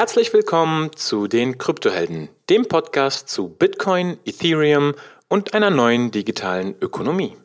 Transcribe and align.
Herzlich 0.00 0.32
willkommen 0.32 0.88
zu 0.96 1.26
den 1.28 1.58
Kryptohelden, 1.58 2.30
dem 2.48 2.66
Podcast 2.66 3.28
zu 3.28 3.50
Bitcoin, 3.50 4.16
Ethereum 4.24 4.94
und 5.28 5.52
einer 5.52 5.68
neuen 5.68 6.10
digitalen 6.10 6.74
Ökonomie. 6.80 7.36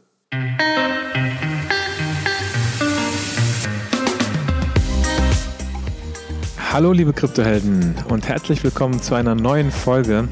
Hallo 6.71 6.94
liebe 6.94 7.12
Kryptohelden 7.12 7.94
und 8.07 8.26
herzlich 8.26 8.64
willkommen 8.64 9.02
zu 9.02 9.16
einer 9.16 9.36
neuen 9.36 9.70
Folge. 9.70 10.30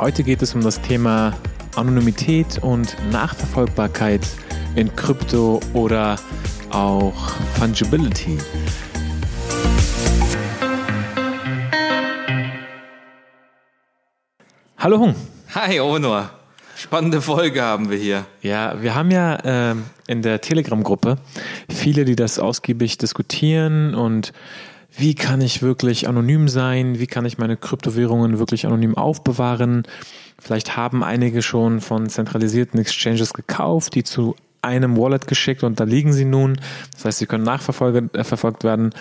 Heute 0.00 0.24
geht 0.24 0.42
es 0.42 0.52
um 0.52 0.62
das 0.62 0.82
Thema 0.82 1.32
Anonymität 1.76 2.58
und 2.60 2.96
Nachverfolgbarkeit 3.12 4.26
in 4.74 4.96
Krypto 4.96 5.60
oder 5.74 6.16
auch 6.70 7.14
Fungibility. 7.56 8.36
Hallo 14.86 15.00
Hung. 15.00 15.16
Hi 15.52 15.80
Onur. 15.80 16.30
Spannende 16.76 17.20
Folge 17.20 17.60
haben 17.60 17.90
wir 17.90 17.98
hier. 17.98 18.24
Ja, 18.40 18.80
wir 18.80 18.94
haben 18.94 19.10
ja 19.10 19.72
äh, 19.72 19.74
in 20.06 20.22
der 20.22 20.40
Telegram-Gruppe 20.40 21.18
viele, 21.68 22.04
die 22.04 22.14
das 22.14 22.38
ausgiebig 22.38 22.96
diskutieren 22.96 23.96
und 23.96 24.32
wie 24.96 25.16
kann 25.16 25.40
ich 25.40 25.60
wirklich 25.60 26.06
anonym 26.06 26.46
sein, 26.46 27.00
wie 27.00 27.08
kann 27.08 27.24
ich 27.24 27.36
meine 27.36 27.56
Kryptowährungen 27.56 28.38
wirklich 28.38 28.64
anonym 28.64 28.96
aufbewahren. 28.96 29.88
Vielleicht 30.38 30.76
haben 30.76 31.02
einige 31.02 31.42
schon 31.42 31.80
von 31.80 32.08
zentralisierten 32.08 32.78
Exchanges 32.78 33.32
gekauft, 33.34 33.96
die 33.96 34.04
zu 34.04 34.36
einem 34.62 34.96
Wallet 34.96 35.26
geschickt 35.26 35.64
und 35.64 35.80
da 35.80 35.84
liegen 35.84 36.12
sie 36.12 36.24
nun. 36.24 36.60
Das 36.92 37.06
heißt, 37.06 37.18
sie 37.18 37.26
können 37.26 37.42
nachverfolgt 37.42 38.16
äh, 38.16 38.22
verfolgt 38.22 38.62
werden. 38.62 38.92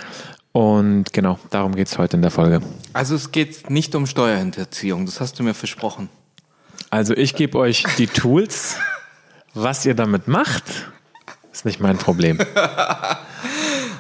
Und 0.56 1.12
genau, 1.12 1.38
darum 1.50 1.76
geht 1.76 1.88
es 1.88 1.98
heute 1.98 2.16
in 2.16 2.22
der 2.22 2.32
Folge. 2.32 2.62
Also 2.94 3.16
es 3.16 3.34
geht 3.34 3.70
nicht 3.70 3.94
um 3.94 4.08
Steuerhinterziehung, 4.08 5.06
das 5.06 5.20
hast 5.20 5.38
du 5.38 5.44
mir 5.44 5.54
versprochen. 5.54 6.08
Also 6.90 7.14
ich 7.14 7.36
gebe 7.36 7.58
euch 7.58 7.84
die 7.98 8.08
Tools. 8.08 8.78
Was 9.54 9.86
ihr 9.86 9.96
damit 9.96 10.30
macht, 10.30 10.64
ist 11.52 11.66
nicht 11.66 11.82
mein 11.82 11.98
Problem. 11.98 12.40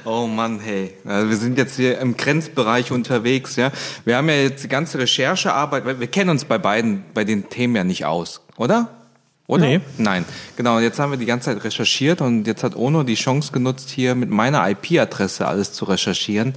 Oh 0.07 0.27
Mann, 0.27 0.59
hey. 0.59 0.93
Also 1.03 1.29
wir 1.31 1.35
sind 1.35 1.57
jetzt 1.57 1.77
hier 1.77 1.97
im 1.97 2.15
Grenzbereich 2.15 2.91
unterwegs, 2.91 3.55
ja. 3.55 3.71
Wir 4.03 4.17
haben 4.17 4.29
ja 4.29 4.35
jetzt 4.35 4.63
die 4.63 4.67
ganze 4.67 4.99
Recherchearbeit, 4.99 5.83
weil 5.83 5.99
wir 5.99 6.05
kennen 6.05 6.29
uns 6.29 6.45
bei 6.45 6.59
beiden, 6.59 7.03
bei 7.15 7.23
den 7.23 7.49
Themen 7.49 7.75
ja 7.75 7.83
nicht 7.83 8.05
aus, 8.05 8.41
oder? 8.55 9.04
Oder? 9.47 9.65
Nee. 9.65 9.81
Nein. 9.97 10.25
Genau, 10.57 10.79
jetzt 10.79 10.99
haben 10.99 11.11
wir 11.11 11.17
die 11.17 11.25
ganze 11.25 11.53
Zeit 11.53 11.63
recherchiert 11.63 12.21
und 12.21 12.47
jetzt 12.47 12.63
hat 12.63 12.75
Ono 12.75 13.03
die 13.03 13.15
Chance 13.15 13.51
genutzt, 13.51 13.89
hier 13.89 14.15
mit 14.15 14.29
meiner 14.29 14.67
IP-Adresse 14.69 15.47
alles 15.47 15.71
zu 15.73 15.85
recherchieren. 15.85 16.53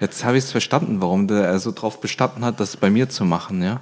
Jetzt 0.00 0.24
habe 0.24 0.36
ich 0.36 0.44
es 0.44 0.52
verstanden, 0.52 1.00
warum 1.00 1.26
der 1.26 1.58
so 1.58 1.72
drauf 1.72 2.00
bestanden 2.00 2.44
hat, 2.44 2.60
das 2.60 2.76
bei 2.76 2.90
mir 2.90 3.08
zu 3.08 3.24
machen, 3.24 3.62
ja. 3.62 3.80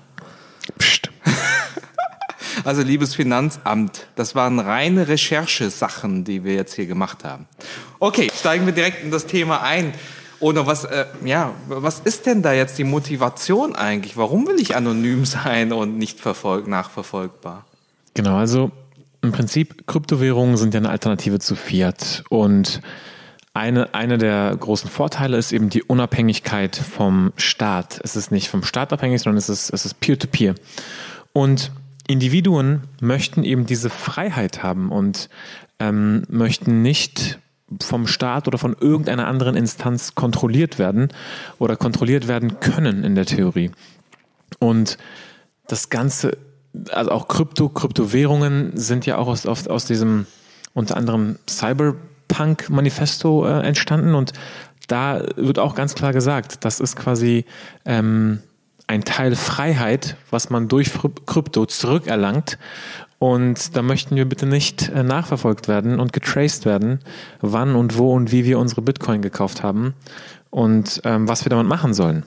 Psst. 0.78 1.10
Also 2.62 2.82
liebes 2.82 3.14
Finanzamt, 3.16 4.06
das 4.14 4.34
waren 4.34 4.58
reine 4.60 5.08
Recherchesachen, 5.08 6.24
die 6.24 6.44
wir 6.44 6.54
jetzt 6.54 6.72
hier 6.72 6.86
gemacht 6.86 7.24
haben. 7.24 7.46
Okay, 7.98 8.30
steigen 8.38 8.64
wir 8.64 8.72
direkt 8.72 9.02
in 9.02 9.10
das 9.10 9.26
Thema 9.26 9.60
ein. 9.60 9.92
Oder 10.40 10.66
was, 10.66 10.84
äh, 10.84 11.04
ja, 11.24 11.52
was 11.68 12.00
ist 12.00 12.26
denn 12.26 12.42
da 12.42 12.52
jetzt 12.52 12.78
die 12.78 12.84
Motivation 12.84 13.74
eigentlich? 13.74 14.16
Warum 14.16 14.46
will 14.46 14.60
ich 14.60 14.76
anonym 14.76 15.24
sein 15.26 15.72
und 15.72 15.98
nicht 15.98 16.20
verfolgt, 16.20 16.68
nachverfolgbar? 16.68 17.64
Genau, 18.14 18.36
also 18.36 18.70
im 19.22 19.32
Prinzip 19.32 19.86
Kryptowährungen 19.86 20.56
sind 20.56 20.74
ja 20.74 20.80
eine 20.80 20.90
Alternative 20.90 21.38
zu 21.38 21.56
Fiat 21.56 22.24
und 22.28 22.80
eine, 23.54 23.94
eine 23.94 24.18
der 24.18 24.56
großen 24.58 24.90
Vorteile 24.90 25.36
ist 25.36 25.52
eben 25.52 25.70
die 25.70 25.82
Unabhängigkeit 25.82 26.76
vom 26.76 27.32
Staat. 27.36 28.00
Es 28.02 28.16
ist 28.16 28.32
nicht 28.32 28.48
vom 28.48 28.64
Staat 28.64 28.92
abhängig, 28.92 29.22
sondern 29.22 29.38
es 29.38 29.48
ist, 29.48 29.70
es 29.70 29.86
ist 29.86 30.00
Peer-to-Peer. 30.00 30.54
-peer. 30.54 30.60
Und 31.32 31.70
Individuen 32.06 32.82
möchten 33.00 33.44
eben 33.44 33.64
diese 33.64 33.90
Freiheit 33.90 34.62
haben 34.62 34.90
und 34.90 35.28
ähm, 35.78 36.24
möchten 36.28 36.82
nicht 36.82 37.38
vom 37.80 38.06
Staat 38.06 38.46
oder 38.46 38.58
von 38.58 38.76
irgendeiner 38.78 39.26
anderen 39.26 39.56
Instanz 39.56 40.14
kontrolliert 40.14 40.78
werden 40.78 41.08
oder 41.58 41.76
kontrolliert 41.76 42.28
werden 42.28 42.60
können 42.60 43.04
in 43.04 43.14
der 43.14 43.26
Theorie. 43.26 43.70
Und 44.58 44.98
das 45.66 45.88
Ganze, 45.90 46.36
also 46.90 47.10
auch 47.10 47.28
Krypto, 47.28 47.68
Kryptowährungen 47.68 48.72
sind 48.76 49.06
ja 49.06 49.18
auch 49.18 49.28
aus, 49.28 49.46
aus, 49.46 49.84
diesem 49.84 50.26
unter 50.72 50.96
anderem 50.96 51.38
Cyberpunk-Manifesto 51.48 53.46
äh, 53.46 53.60
entstanden 53.60 54.14
und 54.14 54.32
da 54.88 55.22
wird 55.36 55.58
auch 55.58 55.74
ganz 55.74 55.94
klar 55.94 56.12
gesagt, 56.12 56.64
das 56.64 56.80
ist 56.80 56.96
quasi 56.96 57.44
ähm, 57.84 58.40
ein 58.86 59.04
Teil 59.04 59.34
Freiheit, 59.34 60.16
was 60.30 60.50
man 60.50 60.68
durch 60.68 60.90
Krypto 61.26 61.66
zurückerlangt. 61.66 62.58
Und 63.18 63.74
da 63.74 63.80
möchten 63.80 64.16
wir 64.16 64.28
bitte 64.28 64.44
nicht 64.44 64.90
äh, 64.90 65.02
nachverfolgt 65.02 65.68
werden 65.68 65.98
und 65.98 66.12
getraced 66.12 66.66
werden, 66.66 66.98
wann 67.40 67.74
und 67.74 67.96
wo 67.96 68.12
und 68.12 68.32
wie 68.32 68.44
wir 68.44 68.58
unsere 68.58 68.82
Bitcoin 68.82 69.22
gekauft 69.22 69.62
haben 69.62 69.94
und 70.50 71.00
ähm, 71.04 71.26
was 71.26 71.46
wir 71.46 71.50
damit 71.50 71.66
machen 71.66 71.94
sollen. 71.94 72.24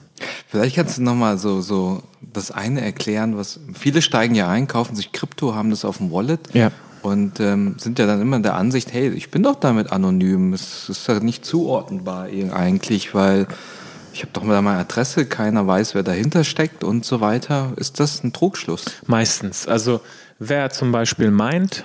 Vielleicht 0.48 0.76
kannst 0.76 0.98
du 0.98 1.02
nochmal 1.02 1.38
so, 1.38 1.60
so 1.60 2.02
das 2.20 2.50
eine 2.50 2.80
erklären, 2.80 3.36
was 3.36 3.60
viele 3.74 4.02
steigen 4.02 4.34
ja 4.34 4.48
ein, 4.48 4.66
kaufen 4.66 4.96
sich 4.96 5.12
Krypto, 5.12 5.54
haben 5.54 5.70
das 5.70 5.84
auf 5.84 5.98
dem 5.98 6.10
Wallet. 6.10 6.54
Ja. 6.54 6.70
Und 7.02 7.38
ähm, 7.40 7.76
sind 7.78 7.98
ja 7.98 8.06
dann 8.06 8.20
immer 8.20 8.40
der 8.40 8.56
Ansicht, 8.56 8.92
hey, 8.92 9.08
ich 9.10 9.30
bin 9.30 9.42
doch 9.42 9.54
damit 9.54 9.92
anonym. 9.92 10.52
Es 10.52 10.88
ist 10.88 11.06
ja 11.06 11.20
nicht 11.20 11.44
zuordnenbar 11.44 12.28
eigentlich, 12.52 13.14
weil 13.14 13.46
ich 14.12 14.22
habe 14.22 14.32
doch 14.32 14.42
mal 14.42 14.60
meine 14.62 14.80
Adresse, 14.80 15.26
keiner 15.26 15.66
weiß, 15.66 15.94
wer 15.94 16.02
dahinter 16.02 16.42
steckt 16.42 16.82
und 16.82 17.04
so 17.04 17.20
weiter. 17.20 17.72
Ist 17.76 18.00
das 18.00 18.24
ein 18.24 18.32
Trugschluss? 18.32 18.84
Meistens. 19.06 19.68
Also 19.68 20.00
wer 20.40 20.70
zum 20.70 20.90
Beispiel 20.90 21.30
meint 21.30 21.84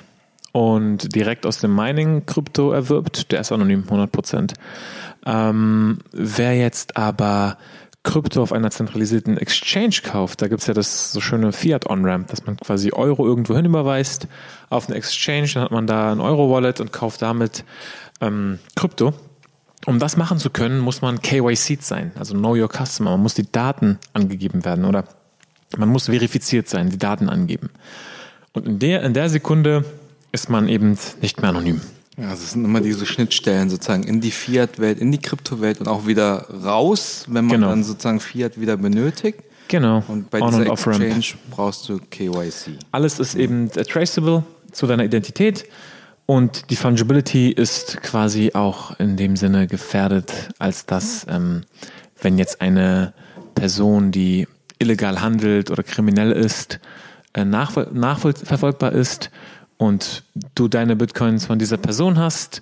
und 0.51 1.15
direkt 1.15 1.45
aus 1.45 1.59
dem 1.59 1.75
Mining 1.75 2.25
Krypto 2.25 2.71
erwirbt, 2.71 3.31
der 3.31 3.41
ist 3.41 3.51
anonym, 3.51 3.83
100 3.83 4.11
Prozent. 4.11 4.53
Ähm, 5.25 5.99
wer 6.11 6.57
jetzt 6.57 6.97
aber 6.97 7.57
Krypto 8.03 8.43
auf 8.43 8.51
einer 8.51 8.69
zentralisierten 8.69 9.37
Exchange 9.37 10.01
kauft, 10.03 10.41
da 10.41 10.49
gibt's 10.49 10.67
ja 10.67 10.73
das 10.73 11.13
so 11.13 11.21
schöne 11.21 11.53
Fiat-On-Ramp, 11.53 12.27
dass 12.27 12.45
man 12.45 12.57
quasi 12.57 12.91
Euro 12.91 13.25
irgendwo 13.25 13.55
hin 13.55 13.65
überweist 13.65 14.27
auf 14.69 14.87
eine 14.87 14.97
Exchange, 14.97 15.47
dann 15.53 15.63
hat 15.63 15.71
man 15.71 15.87
da 15.87 16.11
ein 16.11 16.19
Euro-Wallet 16.19 16.81
und 16.81 16.91
kauft 16.91 17.21
damit 17.21 17.63
ähm, 18.19 18.59
Krypto. 18.75 19.13
Um 19.85 19.99
das 19.99 20.17
machen 20.17 20.37
zu 20.37 20.49
können, 20.49 20.79
muss 20.79 21.01
man 21.01 21.21
KYC 21.21 21.81
sein, 21.81 22.11
also 22.17 22.33
Know 22.33 22.55
Your 22.55 22.69
Customer. 22.69 23.11
Man 23.11 23.21
muss 23.21 23.33
die 23.33 23.49
Daten 23.49 23.99
angegeben 24.13 24.63
werden 24.65 24.85
oder 24.85 25.05
man 25.77 25.89
muss 25.89 26.05
verifiziert 26.05 26.69
sein, 26.69 26.89
die 26.89 26.97
Daten 26.97 27.29
angeben. 27.29 27.69
Und 28.53 28.67
in 28.67 28.79
der, 28.79 29.03
in 29.03 29.13
der 29.13 29.29
Sekunde 29.29 29.85
ist 30.31 30.49
man 30.49 30.67
eben 30.67 30.97
nicht 31.21 31.41
mehr 31.41 31.49
anonym. 31.49 31.81
Ja, 32.17 32.29
also 32.29 32.43
es 32.43 32.51
sind 32.51 32.63
immer 32.63 32.81
diese 32.81 33.05
Schnittstellen 33.05 33.69
sozusagen 33.69 34.03
in 34.03 34.21
die 34.21 34.31
Fiat-Welt, 34.31 34.99
in 34.99 35.11
die 35.11 35.17
Kryptowelt 35.17 35.79
und 35.79 35.87
auch 35.87 36.05
wieder 36.05 36.47
raus, 36.63 37.25
wenn 37.27 37.45
man 37.45 37.55
genau. 37.55 37.69
dann 37.69 37.83
sozusagen 37.83 38.19
Fiat 38.19 38.59
wieder 38.59 38.77
benötigt. 38.77 39.39
Genau. 39.67 40.03
Und 40.07 40.29
bei 40.29 40.41
On 40.41 40.51
dieser 40.51 40.71
Exchange 40.71 41.25
brauchst 41.49 41.89
du 41.89 41.97
KYC. 41.97 42.77
Alles 42.91 43.19
ist 43.19 43.33
eben 43.33 43.71
traceable 43.71 44.43
zu 44.71 44.85
deiner 44.85 45.05
Identität 45.05 45.65
und 46.25 46.69
die 46.69 46.75
Fungibility 46.75 47.49
ist 47.49 48.01
quasi 48.01 48.51
auch 48.53 48.97
in 48.99 49.17
dem 49.17 49.35
Sinne 49.35 49.67
gefährdet, 49.67 50.49
als 50.59 50.85
dass, 50.85 51.25
ähm, 51.29 51.63
wenn 52.21 52.37
jetzt 52.37 52.61
eine 52.61 53.13
Person, 53.55 54.11
die 54.11 54.47
illegal 54.79 55.21
handelt 55.21 55.71
oder 55.71 55.83
kriminell 55.83 56.31
ist, 56.31 56.79
äh, 57.33 57.43
nachverfolgbar 57.43 58.91
ist 58.91 59.31
und 59.77 60.23
du 60.55 60.67
deine 60.67 60.95
Bitcoins 60.95 61.45
von 61.45 61.59
dieser 61.59 61.77
Person 61.77 62.17
hast 62.17 62.61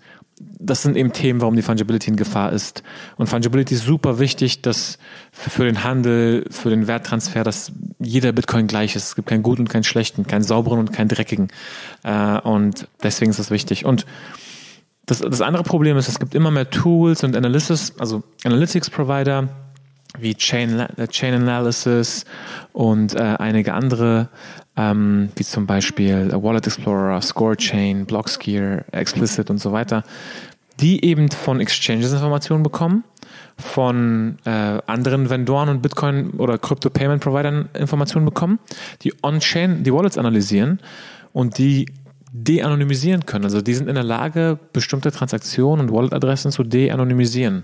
das 0.59 0.81
sind 0.81 0.95
eben 0.95 1.11
Themen, 1.13 1.41
warum 1.41 1.55
die 1.55 1.61
Fungibility 1.61 2.11
in 2.11 2.15
Gefahr 2.15 2.51
ist. 2.51 2.83
Und 3.17 3.27
Fungibility 3.27 3.75
ist 3.75 3.85
super 3.85 4.19
wichtig, 4.19 4.61
dass 4.61 4.97
für 5.31 5.65
den 5.65 5.83
Handel, 5.83 6.45
für 6.49 6.69
den 6.69 6.87
Werttransfer, 6.87 7.43
dass 7.43 7.71
jeder 7.99 8.31
Bitcoin 8.31 8.67
gleich 8.67 8.95
ist. 8.95 9.05
Es 9.05 9.15
gibt 9.15 9.27
keinen 9.27 9.43
guten 9.43 9.63
und 9.63 9.69
keinen 9.69 9.83
schlechten, 9.83 10.27
keinen 10.27 10.43
sauberen 10.43 10.79
und 10.79 10.93
keinen 10.93 11.07
dreckigen. 11.07 11.49
Äh, 12.03 12.39
und 12.39 12.87
deswegen 13.03 13.31
ist 13.31 13.39
das 13.39 13.51
wichtig. 13.51 13.85
Und 13.85 14.05
das, 15.05 15.19
das 15.19 15.41
andere 15.41 15.63
Problem 15.63 15.97
ist, 15.97 16.07
es 16.07 16.19
gibt 16.19 16.35
immer 16.35 16.51
mehr 16.51 16.69
Tools 16.69 17.23
und 17.23 17.35
Analysis, 17.35 17.93
also 17.99 18.23
Analytics-Provider 18.43 19.49
wie 20.19 20.35
Chain, 20.35 20.79
äh, 20.79 21.07
Chain 21.07 21.35
Analysis 21.35 22.25
und 22.73 23.15
äh, 23.15 23.19
einige 23.19 23.73
andere 23.73 24.29
ähm, 24.77 25.29
wie 25.35 25.43
zum 25.43 25.65
Beispiel 25.65 26.31
Wallet 26.33 26.67
Explorer, 26.67 27.21
ScoreChain, 27.21 28.05
Blockskier, 28.05 28.85
Explicit 28.91 29.49
und 29.49 29.59
so 29.59 29.71
weiter, 29.71 30.03
die 30.79 31.03
eben 31.05 31.29
von 31.29 31.59
Exchanges 31.59 32.11
Informationen 32.11 32.63
bekommen, 32.63 33.03
von 33.57 34.37
äh, 34.45 34.79
anderen 34.87 35.29
Vendoren 35.29 35.69
und 35.69 35.81
Bitcoin 35.81 36.31
oder 36.31 36.57
Crypto 36.57 36.89
Payment 36.89 37.21
Providern 37.21 37.69
Informationen 37.73 38.25
bekommen, 38.25 38.59
die 39.01 39.13
on-chain 39.21 39.83
die 39.83 39.93
Wallets 39.93 40.17
analysieren 40.17 40.79
und 41.33 41.57
die 41.57 41.85
de-anonymisieren 42.33 43.25
können. 43.25 43.43
Also 43.43 43.61
die 43.61 43.73
sind 43.73 43.89
in 43.89 43.95
der 43.95 44.03
Lage, 44.03 44.57
bestimmte 44.73 45.11
Transaktionen 45.11 45.87
und 45.87 45.95
Wallet-Adressen 45.95 46.51
zu 46.51 46.63
de-anonymisieren. 46.63 47.63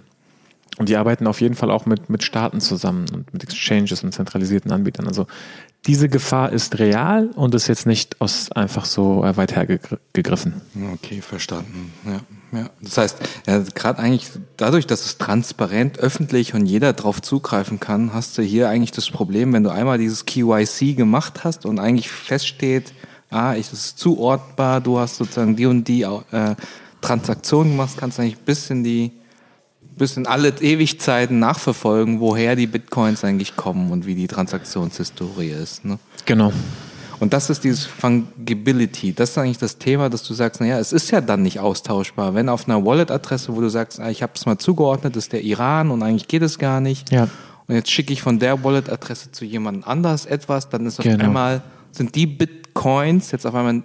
Und 0.78 0.90
die 0.90 0.96
arbeiten 0.96 1.25
auf 1.25 1.42
jeden 1.42 1.56
Fall 1.56 1.72
auch 1.72 1.86
mit, 1.86 2.10
mit 2.10 2.24
Staaten 2.24 2.62
zusammen 2.62 3.06
und 3.14 3.34
mit 3.34 3.44
Exchanges 3.44 4.04
und 4.04 4.12
zentralisierten 4.14 4.72
Anbietern. 4.72 5.08
Also 5.08 5.25
diese 5.88 6.10
Gefahr 6.10 6.52
ist 6.52 6.80
real 6.80 7.28
und 7.36 7.56
ist 7.56 7.68
jetzt 7.68 7.86
nicht 7.86 8.19
aus 8.19 8.52
einfach 8.52 8.86
so 8.86 9.24
äh, 9.24 9.38
weit 9.38 9.56
hergegriffen. 9.56 10.62
Okay, 10.94 11.22
verstanden. 11.22 11.94
Ja, 12.06 12.60
ja. 12.60 12.69
Das 12.81 12.98
heißt, 12.98 13.18
ja, 13.48 13.60
gerade 13.74 14.00
eigentlich 14.00 14.30
dadurch, 14.58 14.86
dass 14.86 15.06
es 15.06 15.18
transparent, 15.18 16.00
öffentlich 16.00 16.54
und 16.54 16.66
jeder 16.66 16.94
darauf 16.94 17.22
zugreifen 17.22 17.80
kann, 17.80 18.14
hast 18.14 18.38
du 18.38 18.42
hier 18.42 18.69
eigentlich 18.69 18.92
das 18.92 19.10
Problem, 19.10 19.54
wenn 19.54 19.64
du 19.64 19.69
einmal 19.69 19.98
dieses 19.98 20.25
KYC 20.25 20.96
gemacht 20.96 21.44
hast 21.44 21.66
und 21.66 21.80
eigentlich 21.80 22.10
feststeht, 22.10 22.94
ah, 23.30 23.56
das 23.56 23.72
ist 23.72 23.98
zuordbar, 23.98 24.81
du 24.81 25.00
hast 25.00 25.18
sozusagen 25.18 25.56
die 25.56 25.66
und 25.66 25.88
die 25.88 26.02
äh, 26.02 26.56
Transaktionen 27.02 27.72
gemacht, 27.72 27.96
kannst 27.98 28.18
du 28.18 28.24
eigentlich 28.24 28.40
bis 28.40 28.69
in 28.69 28.84
die 28.84 29.12
bis 29.97 30.17
in 30.17 30.27
alle 30.27 30.49
Ewigzeiten 30.49 31.39
nachverfolgen, 31.39 32.19
woher 32.19 32.55
die 32.55 32.67
Bitcoins 32.67 33.23
eigentlich 33.23 33.55
kommen 33.55 33.91
und 33.91 34.05
wie 34.05 34.15
die 34.15 34.27
Transaktionshistorie 34.27 35.49
ist. 35.49 35.85
Ne? 35.85 35.97
Genau. 36.25 36.53
Und 37.19 37.33
das 37.33 37.49
ist 37.49 37.63
dieses 37.63 37.85
Fungibility. 37.85 39.13
Das 39.13 39.31
ist 39.31 39.38
eigentlich 39.38 39.57
das 39.57 39.79
Thema, 39.79 40.09
dass 40.09 40.23
du 40.23 40.33
sagst, 40.33 40.61
naja, 40.61 40.77
es 40.77 40.94
ist 40.94 41.09
ja 41.09 41.19
dann 41.19 41.41
nicht 41.41 41.59
austauschbar. 41.59 42.35
Wenn 42.35 42.47
auf 42.47 42.67
einer 42.67 42.85
Wallet-Adresse, 42.85 43.55
wo 43.55 43.61
du 43.61 43.69
sagst, 43.69 43.99
ah, 43.99 44.09
ich 44.09 44.21
habe 44.21 44.33
es 44.35 44.45
mal 44.45 44.57
zugeordnet, 44.59 45.15
ist 45.15 45.33
der 45.33 45.41
Iran 45.41 45.89
und 45.89 46.03
eigentlich 46.03 46.27
geht 46.27 46.44
es 46.44 46.59
gar 46.59 46.79
nicht. 46.79 47.11
Ja. 47.11 47.27
Und 47.67 47.75
jetzt 47.75 47.89
schicke 47.89 48.13
ich 48.13 48.21
von 48.21 48.39
der 48.39 48.63
Wallet-Adresse 48.63 49.31
zu 49.31 49.45
jemand 49.45 49.88
anders 49.88 50.25
etwas, 50.25 50.69
dann 50.69 50.85
ist 50.85 50.99
auf 50.99 51.05
genau. 51.05 51.23
einmal, 51.23 51.63
sind 51.91 52.13
die 52.15 52.27
Bitcoins 52.27 53.31
jetzt 53.31 53.47
auf 53.47 53.55
einmal 53.55 53.81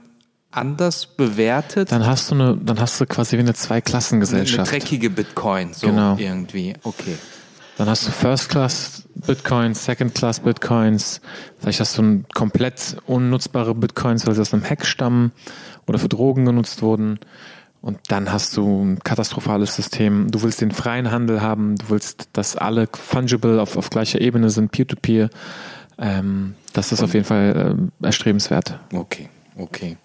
anders 0.52 1.06
bewertet. 1.06 1.90
Dann 1.90 2.06
hast 2.06 2.30
du 2.30 2.34
eine, 2.34 2.56
dann 2.56 2.78
hast 2.78 3.00
du 3.00 3.06
quasi 3.06 3.36
wie 3.36 3.40
eine 3.40 3.54
Zweiklassengesellschaft. 3.54 4.70
Eine 4.70 4.78
dreckige 4.80 5.10
Bitcoin, 5.10 5.74
so 5.74 5.88
genau. 5.88 6.16
irgendwie. 6.16 6.74
Okay. 6.82 7.16
Dann 7.78 7.88
hast 7.88 8.06
du 8.06 8.10
First 8.10 8.50
Class 8.50 9.02
Bitcoins, 9.14 9.84
Second 9.84 10.14
Class 10.14 10.40
Bitcoins. 10.40 11.20
Vielleicht 11.58 11.80
hast 11.80 11.98
du 11.98 12.02
ein 12.02 12.26
komplett 12.34 12.96
unnutzbare 13.06 13.74
Bitcoins, 13.74 14.26
weil 14.26 14.34
sie 14.34 14.40
aus 14.40 14.52
einem 14.52 14.64
Hack 14.64 14.86
stammen 14.86 15.32
oder 15.86 15.98
für 15.98 16.08
Drogen 16.08 16.44
genutzt 16.44 16.82
wurden. 16.82 17.18
Und 17.80 17.98
dann 18.08 18.30
hast 18.30 18.56
du 18.56 18.84
ein 18.84 18.98
katastrophales 19.00 19.74
System. 19.74 20.30
Du 20.30 20.42
willst 20.42 20.60
den 20.60 20.70
freien 20.70 21.10
Handel 21.10 21.40
haben. 21.40 21.76
Du 21.76 21.90
willst, 21.90 22.28
dass 22.34 22.56
alle 22.56 22.88
fungible 22.92 23.60
auf, 23.60 23.76
auf 23.76 23.90
gleicher 23.90 24.20
Ebene 24.20 24.50
sind, 24.50 24.70
Peer-to-Peer. 24.70 25.26
-peer. 25.26 25.30
Ähm, 25.98 26.54
das 26.72 26.92
ist 26.92 27.02
auf 27.02 27.14
jeden 27.14 27.24
Fall 27.24 27.90
äh, 28.02 28.06
erstrebenswert. 28.06 28.78
Okay, 28.92 29.28
okay. 29.56 29.96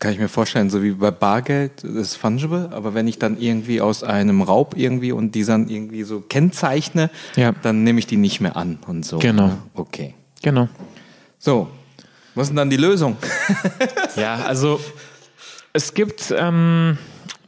Kann 0.00 0.12
ich 0.12 0.18
mir 0.18 0.28
vorstellen, 0.28 0.70
so 0.70 0.82
wie 0.82 0.92
bei 0.92 1.10
Bargeld, 1.10 1.84
das 1.84 1.92
ist 1.92 2.16
fungible, 2.16 2.70
aber 2.72 2.94
wenn 2.94 3.06
ich 3.06 3.18
dann 3.18 3.38
irgendwie 3.38 3.82
aus 3.82 4.02
einem 4.02 4.40
Raub 4.40 4.74
irgendwie 4.76 5.12
und 5.12 5.34
die 5.34 5.44
dann 5.44 5.68
irgendwie 5.68 6.04
so 6.04 6.20
kennzeichne, 6.20 7.10
ja. 7.36 7.52
dann 7.62 7.84
nehme 7.84 7.98
ich 7.98 8.06
die 8.06 8.16
nicht 8.16 8.40
mehr 8.40 8.56
an 8.56 8.78
und 8.86 9.04
so. 9.04 9.18
Genau. 9.18 9.52
Okay. 9.74 10.14
Genau. 10.42 10.68
So, 11.38 11.68
was 12.34 12.44
ist 12.44 12.48
denn 12.48 12.56
dann 12.56 12.70
die 12.70 12.78
Lösung? 12.78 13.18
ja, 14.16 14.36
also 14.36 14.80
es 15.74 15.92
gibt 15.92 16.34
ähm, 16.36 16.96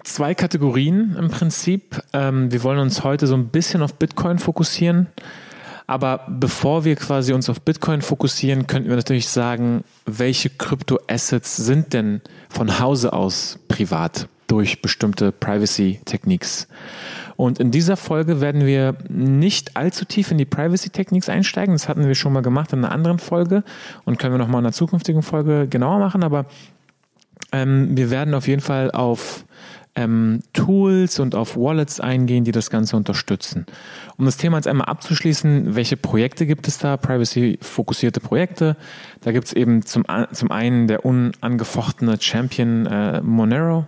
zwei 0.05 0.35
Kategorien 0.35 1.17
im 1.19 1.31
Prinzip. 1.31 2.03
Ähm, 2.13 2.53
wir 2.53 2.63
wollen 2.63 2.79
uns 2.79 3.03
heute 3.03 3.27
so 3.27 3.35
ein 3.35 3.49
bisschen 3.49 3.83
auf 3.83 3.95
Bitcoin 3.95 4.39
fokussieren. 4.39 5.07
Aber 5.87 6.21
bevor 6.29 6.85
wir 6.85 6.97
quasi 6.97 7.33
uns 7.33 7.51
auf 7.51 7.61
Bitcoin 7.61 8.03
fokussieren, 8.03 8.67
könnten 8.67 8.89
wir 8.89 8.97
natürlich 8.97 9.29
sagen, 9.29 9.85
welche 10.07 10.51
Kryptoassets 10.51 11.57
sind 11.57 11.93
denn 11.93 12.21
von 12.49 12.79
Hause 12.79 13.13
aus 13.13 13.59
privat 13.69 14.29
durch 14.47 14.83
bestimmte 14.83 15.33
Privacy-Techniques? 15.33 16.69
Und 17.37 17.59
in 17.59 17.71
dieser 17.71 17.97
Folge 17.97 18.41
werden 18.41 18.67
wir 18.67 18.97
nicht 19.09 19.77
allzu 19.77 20.05
tief 20.05 20.31
in 20.31 20.39
die 20.39 20.45
Privacy-Techniques 20.45 21.29
einsteigen. 21.29 21.75
Das 21.75 21.89
hatten 21.89 22.07
wir 22.07 22.15
schon 22.15 22.33
mal 22.33 22.43
gemacht 22.43 22.73
in 22.73 22.85
einer 22.85 22.93
anderen 22.93 23.19
Folge 23.19 23.65
und 24.05 24.19
können 24.19 24.35
wir 24.35 24.39
nochmal 24.39 24.61
in 24.61 24.67
einer 24.67 24.73
zukünftigen 24.73 25.23
Folge 25.23 25.67
genauer 25.69 25.99
machen. 25.99 26.23
Aber 26.23 26.47
ähm, 27.51 27.97
wir 27.97 28.11
werden 28.11 28.35
auf 28.35 28.47
jeden 28.47 28.63
Fall 28.63 28.91
auf 28.91 29.45
ähm, 29.95 30.41
Tools 30.53 31.19
und 31.19 31.35
auf 31.35 31.57
Wallets 31.57 32.01
eingehen, 32.01 32.45
die 32.45 32.53
das 32.53 32.71
Ganze 32.71 32.97
unterstützen. 32.97 33.67
Um 34.17 34.25
das 34.25 34.37
Thema 34.37 34.57
jetzt 34.57 34.67
einmal 34.67 34.87
abzuschließen, 34.87 35.75
welche 35.75 35.97
Projekte 35.97 36.47
gibt 36.47 36.67
es 36.69 36.79
da? 36.79 36.97
Privacy-fokussierte 36.97 38.21
Projekte. 38.21 38.77
Da 39.21 39.33
gibt 39.33 39.49
es 39.49 39.53
eben 39.53 39.83
zum, 39.83 40.05
zum 40.33 40.51
einen 40.51 40.87
der 40.87 41.05
unangefochtene 41.05 42.21
Champion 42.21 42.87
äh, 42.87 43.21
Monero. 43.21 43.87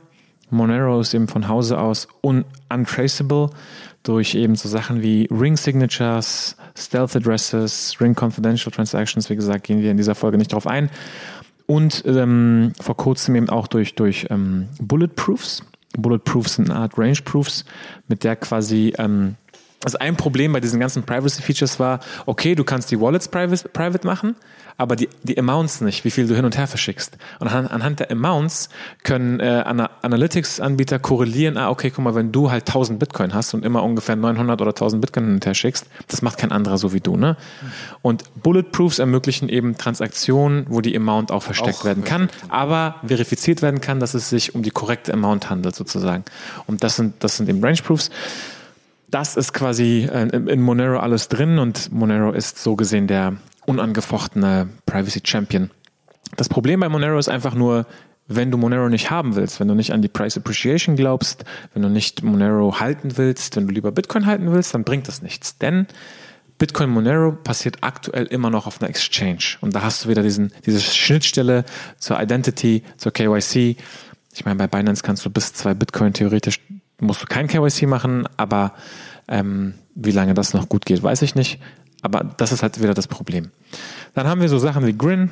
Monero 0.51 1.01
ist 1.01 1.15
eben 1.15 1.29
von 1.29 1.49
Hause 1.49 1.79
aus 1.79 2.07
un 2.23 2.45
untraceable 2.69 3.51
durch 4.03 4.35
eben 4.35 4.55
so 4.55 4.69
Sachen 4.69 5.03
wie 5.03 5.27
Ring 5.31 5.57
Signatures, 5.57 6.57
Stealth 6.77 7.17
Addresses, 7.17 7.97
Ring 8.01 8.15
Confidential 8.15 8.71
Transactions. 8.71 9.31
Wie 9.31 9.37
gesagt, 9.37 9.65
gehen 9.65 9.81
wir 9.81 9.91
in 9.91 9.97
dieser 9.97 10.15
Folge 10.15 10.37
nicht 10.37 10.53
drauf 10.53 10.67
ein. 10.67 10.91
Und 11.67 12.05
ähm, 12.07 12.75
vor 12.79 12.97
kurzem 12.97 13.35
eben 13.37 13.49
auch 13.49 13.67
durch, 13.67 13.95
durch 13.95 14.27
ähm, 14.29 14.69
Bulletproofs. 14.79 15.63
Bulletproofs 15.99 16.55
sind 16.55 16.71
eine 16.71 16.81
Art 16.81 16.99
Range 16.99 17.19
Proofs, 17.25 17.65
mit 18.09 18.25
der 18.25 18.37
quasi 18.37 18.93
ähm, 18.99 19.37
also 19.85 19.99
ein 19.99 20.17
Problem 20.17 20.53
bei 20.53 20.61
diesen 20.61 20.81
ganzen 20.81 21.03
Privacy-Features 21.03 21.79
war, 21.79 22.01
okay, 22.27 22.55
du 22.55 22.65
kannst 22.65 22.91
die 22.91 23.01
Wallets 23.01 23.29
private, 23.29 23.69
private 23.69 24.07
machen, 24.07 24.37
aber 24.77 24.97
die, 24.97 25.09
die 25.23 25.39
Amounts 25.39 25.81
nicht, 25.83 26.05
wie 26.05 26.11
viel 26.11 26.27
du 26.27 26.35
hin 26.35 26.45
und 26.45 26.57
her 26.57 26.67
verschickst. 26.67 27.17
Und 27.39 27.49
anhand, 27.49 27.71
anhand 27.71 28.01
der 28.01 28.11
Amounts 28.11 28.69
können 29.05 29.39
äh, 29.41 29.65
Analytics-Anbieter 30.03 30.99
korrelieren, 30.99 31.57
ah, 31.57 31.71
okay, 31.71 31.91
guck 31.91 32.05
mal, 32.05 32.15
wenn 32.15 32.33
du 32.33 32.51
halt 32.51 32.67
1000 32.67 32.99
Bitcoin 32.99 33.35
hast 33.35 33.55
und 33.55 33.65
immer 33.65 33.83
ungefähr 33.83 34.17
900 34.17 34.61
oder 34.61 34.71
1000 34.71 35.01
Bitcoin 35.01 35.25
hin 35.27 35.35
und 35.35 35.47
her 35.47 35.55
schickst, 35.55 35.87
das 36.09 36.23
macht 36.23 36.39
kein 36.39 36.51
anderer 36.51 36.79
so 36.79 36.93
wie 36.93 37.01
du, 37.01 37.17
ne? 37.17 37.37
Und 38.03 38.25
Bulletproofs 38.43 38.99
ermöglichen 38.99 39.49
eben 39.49 39.77
Transaktionen, 39.77 40.67
wo 40.69 40.81
die 40.81 40.97
Amount 40.97 41.31
auch 41.31 41.43
versteckt 41.43 41.81
auch 41.81 41.85
werden 41.85 42.05
kann, 42.05 42.29
aber 42.49 42.97
verifiziert 43.07 43.63
werden 43.63 43.81
kann, 43.81 44.01
dass 44.01 44.15
es 44.15 44.29
sich 44.29 44.55
um 44.55 44.63
die 44.63 44.71
korrekte 44.71 45.13
Amount 45.13 45.51
handelt, 45.51 45.77
sozusagen. 45.77 46.25
Und 46.67 46.83
das 46.83 46.97
sind, 46.97 47.23
das 47.23 47.37
sind 47.37 47.49
eben 47.49 47.63
Range-Proofs 47.63 48.11
das 49.09 49.37
ist 49.37 49.53
quasi 49.53 50.09
äh, 50.11 50.29
in 50.29 50.61
Monero 50.61 50.99
alles 50.99 51.29
drin 51.29 51.59
und 51.59 51.93
Monero 51.93 52.33
ist 52.33 52.63
so 52.63 52.77
gesehen 52.77 53.07
der 53.07 53.37
unangefochtene 53.67 54.69
Privacy 54.87 55.21
Champion. 55.25 55.71
Das 56.37 56.49
Problem 56.49 56.81
bei 56.81 56.89
Monero 56.89 57.19
ist 57.19 57.29
einfach 57.29 57.55
nur, 57.55 57.87
wenn 58.27 58.51
du 58.51 58.59
Monero 58.59 58.89
nicht 58.89 59.11
haben 59.11 59.37
willst, 59.37 59.61
wenn 59.61 59.69
du 59.69 59.75
nicht 59.75 59.93
an 59.93 60.03
die 60.03 60.09
Price 60.09 60.37
Appreciation 60.37 60.97
glaubst, 60.97 61.45
wenn 61.73 61.83
du 61.83 61.89
nicht 61.89 62.23
Monero 62.23 62.81
halten 62.81 63.17
willst, 63.17 63.57
wenn 63.57 63.67
du 63.67 63.75
lieber 63.75 63.93
Bitcoin 63.93 64.27
halten 64.27 64.51
willst, 64.53 64.75
dann 64.75 64.85
bringt 64.85 65.09
das 65.09 65.23
nichts. 65.23 65.59
Denn 65.59 65.87
Bitcoin 66.59 66.91
Monero 66.91 67.33
passiert 67.33 67.79
aktuell 67.83 68.27
immer 68.27 68.49
noch 68.49 68.67
auf 68.67 68.81
einer 68.81 68.89
Exchange. 68.89 69.57
Und 69.61 69.75
da 69.75 69.83
hast 69.83 70.05
du 70.05 70.09
wieder 70.09 70.23
diesen, 70.23 70.53
diese 70.65 70.81
Schnittstelle 70.81 71.65
zur 71.99 72.21
Identity, 72.21 72.83
zur 72.97 73.13
KYC. 73.13 73.77
Ich 74.33 74.45
meine, 74.45 74.57
bei 74.57 74.67
Binance 74.67 75.03
kannst 75.03 75.25
du 75.25 75.31
bis 75.31 75.53
zwei 75.53 75.75
Bitcoin 75.75 76.13
theoretisch 76.13 76.61
musst 77.05 77.23
du 77.23 77.27
kein 77.27 77.47
KYC 77.47 77.87
machen, 77.87 78.29
aber 78.37 78.73
ähm, 79.29 79.75
wie 79.95 80.11
lange 80.11 80.35
das 80.35 80.55
noch 80.55 80.69
gut 80.69 80.87
geht, 80.87 81.03
weiß 81.03 81.23
ich 81.23 81.35
nicht. 81.35 81.61
Aber 82.03 82.25
das 82.37 82.53
ist 82.53 82.63
halt 82.63 82.83
wieder 82.83 82.95
das 82.95 83.09
Problem. 83.09 83.51
Dann 84.15 84.27
haben 84.27 84.41
wir 84.41 84.49
so 84.49 84.59
Sachen 84.59 84.87
wie 84.87 84.97
Grin, 84.97 85.31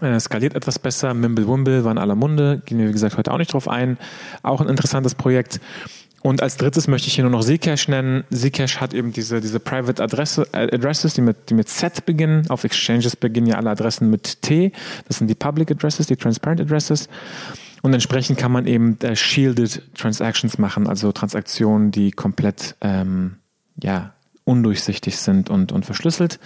äh, 0.00 0.18
skaliert 0.18 0.54
etwas 0.54 0.78
besser. 0.78 1.14
Mimblewimble 1.14 1.84
war 1.84 1.92
in 1.92 1.98
aller 1.98 2.16
Munde, 2.16 2.62
gehen 2.66 2.78
wir 2.78 2.88
wie 2.88 2.92
gesagt 2.92 3.16
heute 3.16 3.32
auch 3.32 3.38
nicht 3.38 3.52
drauf 3.52 3.68
ein. 3.68 3.98
Auch 4.42 4.60
ein 4.60 4.68
interessantes 4.68 5.14
Projekt. 5.14 5.60
Und 6.22 6.42
als 6.42 6.56
drittes 6.56 6.88
möchte 6.88 7.08
ich 7.08 7.14
hier 7.14 7.24
nur 7.24 7.30
noch 7.30 7.44
Zcash 7.44 7.86
nennen. 7.86 8.24
Zcash 8.32 8.80
hat 8.80 8.94
eben 8.94 9.12
diese, 9.12 9.42
diese 9.42 9.60
Private 9.60 10.02
Adresse, 10.02 10.48
äh, 10.52 10.74
Addresses, 10.74 11.12
die 11.14 11.20
mit, 11.20 11.50
die 11.50 11.54
mit 11.54 11.68
Z 11.68 12.06
beginnen. 12.06 12.48
Auf 12.48 12.64
Exchanges 12.64 13.14
beginnen 13.14 13.46
ja 13.46 13.56
alle 13.56 13.70
Adressen 13.70 14.08
mit 14.08 14.40
T. 14.40 14.72
Das 15.06 15.18
sind 15.18 15.28
die 15.28 15.34
Public 15.34 15.70
Addresses, 15.70 16.06
die 16.06 16.16
Transparent 16.16 16.62
Addresses. 16.62 17.08
Und 17.84 17.92
entsprechend 17.92 18.38
kann 18.38 18.50
man 18.50 18.66
eben 18.66 18.98
äh, 19.02 19.14
shielded 19.14 19.94
Transactions 19.94 20.56
machen, 20.56 20.86
also 20.86 21.12
Transaktionen, 21.12 21.90
die 21.90 22.12
komplett 22.12 22.76
ähm, 22.80 23.36
ja, 23.78 24.14
undurchsichtig 24.44 25.18
sind 25.18 25.50
und, 25.50 25.70
und 25.70 25.84
verschlüsselt. 25.84 26.40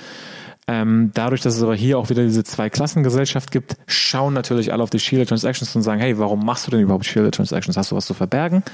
Ähm, 0.67 1.13
dadurch, 1.15 1.41
dass 1.41 1.55
es 1.55 1.63
aber 1.63 1.77
hier 1.77 1.97
auch 1.97 2.11
wieder 2.11 2.25
diese 2.25 2.43
Zwei-Klassen-Gesellschaft 2.43 3.53
gibt, 3.53 3.77
schauen 3.87 4.35
natürlich 4.35 4.73
alle 4.73 4.83
auf 4.83 4.91
die 4.91 4.99
Shielded 4.99 5.29
Transactions 5.29 5.77
und 5.77 5.83
sagen, 5.83 6.01
hey, 6.01 6.19
warum 6.19 6.45
machst 6.45 6.67
du 6.67 6.73
denn 6.73 6.81
überhaupt 6.81 7.07
Shielded 7.07 7.37
Transactions? 7.37 7.77
Hast 7.77 7.93
du 7.93 7.97
was 7.97 8.07
zu 8.07 8.15
verbergen? 8.15 8.65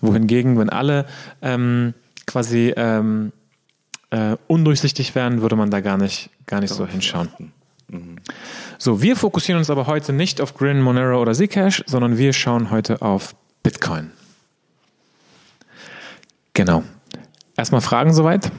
Wohingegen, 0.00 0.58
wenn 0.58 0.70
alle 0.70 1.06
ähm, 1.40 1.94
quasi 2.26 2.74
ähm, 2.76 3.30
äh, 4.10 4.34
undurchsichtig 4.48 5.14
wären, 5.14 5.40
würde 5.40 5.54
man 5.54 5.70
da 5.70 5.80
gar 5.80 5.98
nicht, 5.98 6.30
gar 6.46 6.58
nicht 6.58 6.74
so 6.74 6.84
hinschauen. 6.84 7.52
Mhm. 7.88 8.16
So, 8.78 9.02
wir 9.02 9.16
fokussieren 9.16 9.58
uns 9.58 9.70
aber 9.70 9.86
heute 9.86 10.12
nicht 10.12 10.40
auf 10.40 10.54
Grin, 10.54 10.80
Monero 10.80 11.20
oder 11.20 11.32
Zcash, 11.32 11.82
sondern 11.86 12.18
wir 12.18 12.32
schauen 12.32 12.70
heute 12.70 13.02
auf 13.02 13.34
Bitcoin. 13.62 14.10
Genau. 16.54 16.82
Erstmal 17.56 17.80
Fragen 17.80 18.12
soweit? 18.12 18.50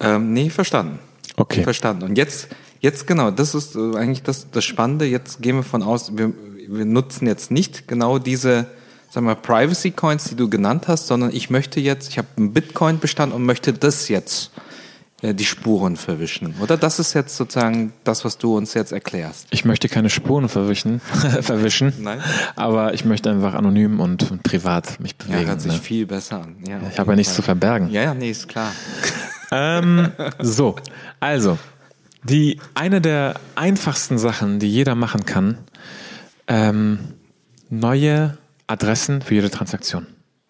Ähm, 0.00 0.32
nee, 0.32 0.50
verstanden. 0.50 0.98
Okay. 1.36 1.62
Verstanden. 1.62 2.04
Und 2.04 2.18
jetzt, 2.18 2.48
jetzt 2.80 3.06
genau, 3.06 3.30
das 3.30 3.54
ist 3.54 3.76
äh, 3.76 3.96
eigentlich 3.96 4.22
das, 4.22 4.50
das 4.50 4.64
Spannende. 4.64 5.04
Jetzt 5.04 5.42
gehen 5.42 5.56
wir 5.56 5.62
von 5.62 5.82
aus, 5.82 6.16
wir, 6.16 6.32
wir 6.68 6.84
nutzen 6.84 7.26
jetzt 7.26 7.50
nicht 7.50 7.88
genau 7.88 8.18
diese 8.18 8.66
sag 9.10 9.24
mal, 9.24 9.36
Privacy 9.36 9.92
Coins, 9.92 10.24
die 10.24 10.34
du 10.34 10.48
genannt 10.48 10.88
hast, 10.88 11.06
sondern 11.06 11.32
ich 11.32 11.50
möchte 11.50 11.80
jetzt, 11.80 12.10
ich 12.10 12.18
habe 12.18 12.28
einen 12.36 12.52
Bitcoin-Bestand 12.52 13.32
und 13.32 13.44
möchte 13.44 13.72
das 13.72 14.08
jetzt 14.08 14.50
die 15.34 15.44
Spuren 15.44 15.96
verwischen. 15.96 16.54
Oder 16.60 16.76
das 16.76 16.98
ist 16.98 17.14
jetzt 17.14 17.36
sozusagen 17.36 17.92
das, 18.04 18.24
was 18.24 18.38
du 18.38 18.56
uns 18.56 18.74
jetzt 18.74 18.92
erklärst. 18.92 19.46
Ich 19.50 19.64
möchte 19.64 19.88
keine 19.88 20.10
Spuren 20.10 20.48
verwischen, 20.48 21.00
verwischen 21.40 21.92
Nein. 22.00 22.20
aber 22.54 22.94
ich 22.94 23.04
möchte 23.04 23.30
einfach 23.30 23.54
anonym 23.54 24.00
und, 24.00 24.30
und 24.30 24.42
privat 24.42 25.00
mich 25.00 25.16
bewegen. 25.16 25.42
Ja, 25.42 25.48
hört 25.48 25.60
sich 25.60 25.72
ne? 25.72 25.78
viel 25.78 26.06
besser 26.06 26.42
an. 26.42 26.56
Ja, 26.68 26.80
Ich 26.90 26.98
habe 26.98 27.12
ja 27.12 27.16
nichts 27.16 27.34
zu 27.34 27.42
verbergen. 27.42 27.90
Ja, 27.90 28.02
ja, 28.02 28.14
nee, 28.14 28.30
ist 28.30 28.48
klar. 28.48 28.72
Ähm, 29.52 30.12
so, 30.40 30.76
also, 31.20 31.58
die, 32.24 32.60
eine 32.74 33.00
der 33.00 33.34
einfachsten 33.54 34.18
Sachen, 34.18 34.58
die 34.58 34.70
jeder 34.70 34.94
machen 34.94 35.24
kann, 35.24 35.58
ähm, 36.48 36.98
neue 37.70 38.36
Adressen 38.66 39.22
für 39.22 39.34
jede 39.34 39.50
Transaktion. 39.50 40.06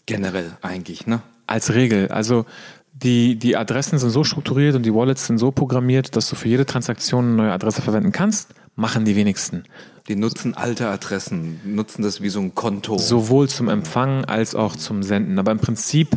Generell 0.06 0.52
eigentlich, 0.62 1.06
ne? 1.06 1.22
Als 1.46 1.74
Regel. 1.74 2.08
Also 2.08 2.46
die, 3.02 3.36
die 3.36 3.56
Adressen 3.56 3.98
sind 3.98 4.10
so 4.10 4.24
strukturiert 4.24 4.74
und 4.74 4.82
die 4.84 4.94
Wallets 4.94 5.26
sind 5.26 5.38
so 5.38 5.50
programmiert, 5.50 6.16
dass 6.16 6.30
du 6.30 6.36
für 6.36 6.48
jede 6.48 6.64
Transaktion 6.64 7.26
eine 7.26 7.34
neue 7.34 7.52
Adresse 7.52 7.82
verwenden 7.82 8.10
kannst, 8.10 8.54
machen 8.74 9.04
die 9.04 9.16
wenigsten. 9.16 9.64
Die 10.08 10.16
nutzen 10.16 10.54
alte 10.54 10.88
Adressen, 10.88 11.60
nutzen 11.64 12.02
das 12.02 12.22
wie 12.22 12.30
so 12.30 12.40
ein 12.40 12.54
Konto. 12.54 12.96
Sowohl 12.96 13.48
zum 13.48 13.68
Empfangen 13.68 14.24
als 14.24 14.54
auch 14.54 14.76
zum 14.76 15.02
Senden. 15.02 15.38
Aber 15.38 15.52
im 15.52 15.58
Prinzip 15.58 16.16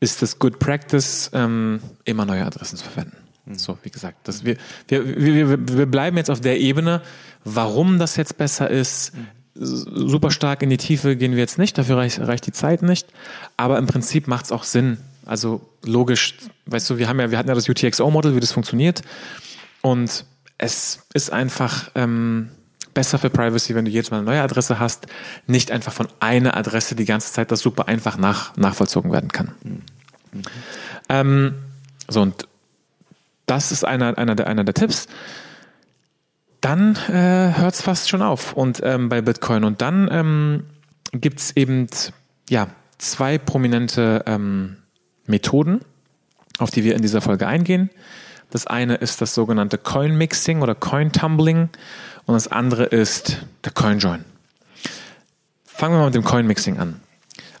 ist 0.00 0.22
es 0.22 0.38
Good 0.38 0.58
Practice, 0.58 1.30
ähm, 1.32 1.80
immer 2.04 2.26
neue 2.26 2.44
Adressen 2.44 2.76
zu 2.76 2.84
verwenden. 2.84 3.16
So, 3.52 3.78
wie 3.82 3.90
gesagt, 3.90 4.16
das, 4.24 4.44
wir, 4.44 4.56
wir, 4.88 5.06
wir, 5.06 5.48
wir, 5.48 5.78
wir 5.78 5.86
bleiben 5.86 6.18
jetzt 6.18 6.30
auf 6.30 6.40
der 6.40 6.60
Ebene, 6.60 7.00
warum 7.44 7.98
das 7.98 8.16
jetzt 8.16 8.36
besser 8.36 8.68
ist. 8.68 9.12
Super 9.54 10.30
stark 10.30 10.62
in 10.62 10.70
die 10.70 10.76
Tiefe 10.76 11.16
gehen 11.16 11.32
wir 11.32 11.38
jetzt 11.38 11.58
nicht, 11.58 11.78
dafür 11.78 11.96
reicht, 11.96 12.20
reicht 12.20 12.46
die 12.46 12.52
Zeit 12.52 12.82
nicht. 12.82 13.08
Aber 13.56 13.78
im 13.78 13.86
Prinzip 13.86 14.28
macht 14.28 14.46
es 14.46 14.52
auch 14.52 14.64
Sinn. 14.64 14.98
Also 15.26 15.60
logisch, 15.84 16.34
weißt 16.66 16.90
du, 16.90 16.98
wir 16.98 17.08
haben 17.08 17.20
ja, 17.20 17.30
wir 17.30 17.38
hatten 17.38 17.48
ja 17.48 17.54
das 17.54 17.68
UTXO-Model, 17.68 18.34
wie 18.34 18.40
das 18.40 18.52
funktioniert. 18.52 19.02
Und 19.82 20.24
es 20.58 21.06
ist 21.14 21.32
einfach 21.32 21.90
ähm, 21.94 22.50
besser 22.94 23.18
für 23.18 23.30
Privacy, 23.30 23.74
wenn 23.74 23.84
du 23.84 23.90
jedes 23.90 24.10
Mal 24.10 24.18
eine 24.18 24.26
neue 24.26 24.42
Adresse 24.42 24.78
hast, 24.78 25.06
nicht 25.46 25.70
einfach 25.70 25.92
von 25.92 26.08
einer 26.20 26.56
Adresse 26.56 26.94
die 26.94 27.04
ganze 27.04 27.32
Zeit, 27.32 27.50
das 27.50 27.60
super 27.60 27.88
einfach 27.88 28.18
nach, 28.18 28.56
nachvollzogen 28.56 29.12
werden 29.12 29.30
kann. 29.30 29.52
Ähm, 31.08 31.54
so, 32.08 32.22
und 32.22 32.46
das 33.46 33.72
ist 33.72 33.84
einer, 33.84 34.16
einer, 34.18 34.34
der, 34.34 34.46
einer 34.46 34.64
der 34.64 34.74
Tipps. 34.74 35.08
Dann 36.60 36.94
äh, 37.08 37.56
hört 37.56 37.74
es 37.74 37.80
fast 37.80 38.10
schon 38.10 38.22
auf 38.22 38.52
und 38.52 38.80
ähm, 38.84 39.08
bei 39.08 39.22
Bitcoin. 39.22 39.64
Und 39.64 39.80
dann 39.80 40.08
ähm, 40.12 40.64
gibt 41.12 41.40
es 41.40 41.56
eben 41.56 41.88
ja, 42.48 42.68
zwei 42.98 43.38
prominente 43.38 44.24
ähm, 44.26 44.76
Methoden, 45.30 45.80
auf 46.58 46.70
die 46.70 46.84
wir 46.84 46.94
in 46.94 47.02
dieser 47.02 47.20
Folge 47.20 47.46
eingehen. 47.46 47.90
Das 48.50 48.66
eine 48.66 48.96
ist 48.96 49.20
das 49.20 49.34
sogenannte 49.34 49.78
Coin 49.78 50.16
Mixing 50.16 50.60
oder 50.60 50.74
Coin 50.74 51.12
Tumbling 51.12 51.68
und 52.26 52.34
das 52.34 52.48
andere 52.48 52.84
ist 52.84 53.38
der 53.64 53.72
Coin 53.72 53.98
Join. 53.98 54.24
Fangen 55.64 55.94
wir 55.94 56.00
mal 56.00 56.06
mit 56.06 56.14
dem 56.14 56.24
Coin 56.24 56.46
Mixing 56.46 56.78
an. 56.78 57.00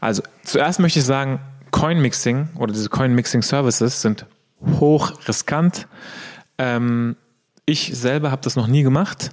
Also 0.00 0.22
zuerst 0.44 0.80
möchte 0.80 0.98
ich 0.98 1.04
sagen, 1.04 1.40
Coin 1.70 2.00
Mixing 2.00 2.48
oder 2.56 2.72
diese 2.72 2.88
Coin 2.88 3.14
Mixing 3.14 3.42
Services 3.42 4.02
sind 4.02 4.26
hoch 4.80 5.12
riskant. 5.28 5.86
Ähm, 6.58 7.16
ich 7.64 7.92
selber 7.96 8.30
habe 8.30 8.42
das 8.42 8.56
noch 8.56 8.66
nie 8.66 8.82
gemacht 8.82 9.30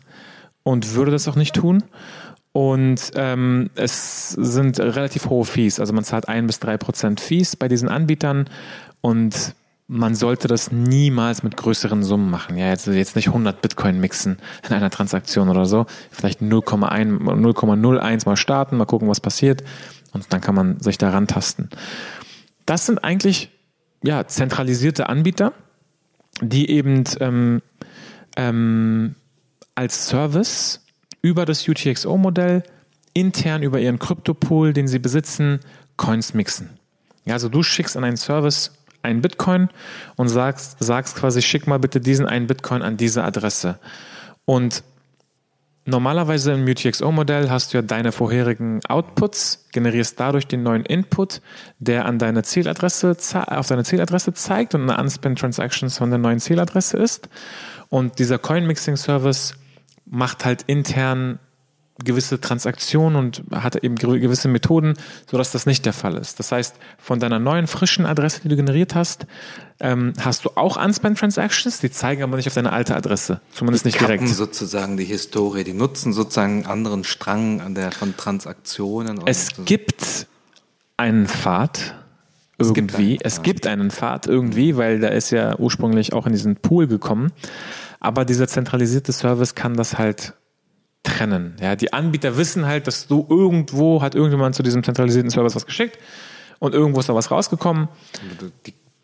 und 0.63 0.93
würde 0.93 1.11
das 1.11 1.27
auch 1.27 1.35
nicht 1.35 1.55
tun. 1.55 1.83
Und 2.57 3.11
ähm, 3.13 3.69
es 3.75 4.31
sind 4.31 4.79
relativ 4.79 5.29
hohe 5.29 5.45
Fees. 5.45 5.79
Also 5.79 5.93
man 5.93 6.03
zahlt 6.03 6.27
ein 6.27 6.47
bis 6.47 6.59
drei 6.59 6.75
Prozent 6.77 7.19
Fees 7.19 7.55
bei 7.55 7.67
diesen 7.67 7.87
Anbietern 7.87 8.49
und 8.99 9.53
man 9.85 10.15
sollte 10.15 10.47
das 10.47 10.71
niemals 10.71 11.43
mit 11.43 11.55
größeren 11.55 12.01
Summen 12.01 12.31
machen. 12.31 12.57
Ja, 12.57 12.69
jetzt, 12.69 12.87
jetzt 12.87 13.15
nicht 13.15 13.27
100 13.27 13.61
Bitcoin 13.61 13.99
mixen 13.99 14.39
in 14.67 14.73
einer 14.73 14.89
Transaktion 14.89 15.49
oder 15.49 15.67
so. 15.67 15.85
Vielleicht 16.09 16.41
0,1, 16.41 17.19
0,01 17.19 18.25
mal 18.25 18.35
starten, 18.35 18.77
mal 18.77 18.85
gucken, 18.85 19.07
was 19.07 19.21
passiert. 19.21 19.63
Und 20.13 20.33
dann 20.33 20.41
kann 20.41 20.55
man 20.55 20.79
sich 20.79 20.97
da 20.97 21.11
rantasten. 21.11 21.69
Das 22.65 22.87
sind 22.87 23.03
eigentlich 23.03 23.51
ja, 24.01 24.25
zentralisierte 24.25 25.09
Anbieter, 25.09 25.53
die 26.41 26.71
eben 26.71 27.03
ähm, 27.19 27.61
ähm, 28.35 29.13
als 29.75 30.07
Service 30.07 30.86
über 31.21 31.45
das 31.45 31.67
UTXO-Modell 31.67 32.63
intern 33.13 33.63
über 33.63 33.79
ihren 33.79 33.99
Kryptopool, 33.99 34.73
den 34.73 34.87
sie 34.87 34.99
besitzen, 34.99 35.59
Coins 35.97 36.33
mixen. 36.33 36.77
Ja, 37.25 37.33
also 37.33 37.49
du 37.49 37.63
schickst 37.63 37.97
an 37.97 38.03
einen 38.03 38.17
Service 38.17 38.71
einen 39.01 39.21
Bitcoin 39.21 39.69
und 40.15 40.27
sagst, 40.27 40.77
sagst 40.79 41.15
quasi, 41.15 41.41
schick 41.41 41.67
mal 41.67 41.79
bitte 41.79 41.99
diesen 41.99 42.25
einen 42.25 42.47
Bitcoin 42.47 42.81
an 42.81 42.97
diese 42.97 43.23
Adresse. 43.23 43.79
Und 44.45 44.83
normalerweise 45.85 46.53
im 46.53 46.65
UTXO-Modell 46.65 47.49
hast 47.49 47.73
du 47.73 47.77
ja 47.77 47.81
deine 47.81 48.11
vorherigen 48.11 48.81
Outputs, 48.87 49.67
generierst 49.71 50.19
dadurch 50.19 50.47
den 50.47 50.63
neuen 50.63 50.85
Input, 50.85 51.41
der 51.79 52.05
an 52.05 52.19
deine 52.19 52.43
Zieladresse, 52.43 53.15
auf 53.47 53.67
deine 53.67 53.83
Zieladresse 53.83 54.33
zeigt 54.33 54.75
und 54.75 54.89
eine 54.89 55.01
Unspent 55.01 55.39
Transactions 55.39 55.97
von 55.97 56.09
der 56.09 56.19
neuen 56.19 56.39
Zieladresse 56.39 56.97
ist. 56.97 57.29
Und 57.89 58.19
dieser 58.19 58.37
Coin-Mixing-Service 58.37 59.55
macht 60.09 60.45
halt 60.45 60.63
intern 60.67 61.39
gewisse 62.03 62.39
Transaktionen 62.39 63.15
und 63.17 63.43
hat 63.51 63.75
eben 63.77 63.95
gewisse 63.95 64.47
Methoden, 64.47 64.93
sodass 65.29 65.51
das 65.51 65.65
nicht 65.65 65.85
der 65.85 65.93
Fall 65.93 66.15
ist. 66.17 66.39
Das 66.39 66.51
heißt, 66.51 66.75
von 66.99 67.19
deiner 67.19 67.39
neuen 67.39 67.67
frischen 67.67 68.05
Adresse, 68.05 68.41
die 68.41 68.49
du 68.49 68.55
generiert 68.55 68.93
hast, 68.93 69.25
ähm, 69.79 70.13
hast 70.19 70.45
du 70.45 70.51
auch 70.55 70.77
Unspent 70.77 71.17
Transactions, 71.17 71.79
die 71.79 71.89
zeigen 71.89 72.23
aber 72.23 72.37
nicht 72.37 72.47
auf 72.47 72.53
deine 72.53 72.71
alte 72.71 72.95
Adresse, 72.95 73.41
zumindest 73.51 73.85
die 73.85 73.89
nicht 73.89 73.99
direkt. 73.99 74.21
kappen 74.21 74.33
sozusagen 74.33 74.97
die 74.97 75.05
Historie, 75.05 75.63
die 75.63 75.73
nutzen 75.73 76.13
sozusagen 76.13 76.57
einen 76.57 76.65
anderen 76.65 77.03
Strang 77.03 77.61
an 77.61 77.73
der 77.73 77.91
von 77.91 78.15
Transaktionen. 78.15 79.19
Es 79.25 79.47
so. 79.55 79.63
gibt 79.63 80.27
einen 80.97 81.27
Pfad 81.27 81.95
irgendwie. 82.59 83.17
gibt 83.17 83.23
einen, 83.23 83.27
es 83.33 83.41
gibt 83.41 83.67
einen 83.67 83.91
Pfad 83.91 84.27
irgendwie, 84.27 84.77
weil 84.77 84.99
der 84.99 85.11
ist 85.11 85.31
ja 85.31 85.57
ursprünglich 85.57 86.13
auch 86.13 86.25
in 86.25 86.31
diesen 86.31 86.55
Pool 86.55 86.87
gekommen. 86.87 87.31
Aber 88.07 88.23
dieser 88.23 88.47
zentralisierte 88.47 89.11
Service 89.11 89.53
kann 89.53 89.73
das 89.75 89.97
halt 89.97 90.33
trennen. 91.03 91.55
Ja, 91.61 91.75
die 91.75 91.91
Anbieter 91.91 92.37
wissen 92.37 92.65
halt, 92.65 92.87
dass 92.87 93.07
du 93.07 93.25
irgendwo 93.29 94.01
hat 94.01 94.15
irgendjemand 94.15 94.55
zu 94.55 94.63
diesem 94.63 94.81
zentralisierten 94.83 95.29
Service 95.29 95.55
was 95.55 95.65
geschickt 95.65 95.97
und 96.59 96.73
irgendwo 96.73 97.01
ist 97.01 97.09
da 97.09 97.15
was 97.15 97.31
rausgekommen. 97.31 97.89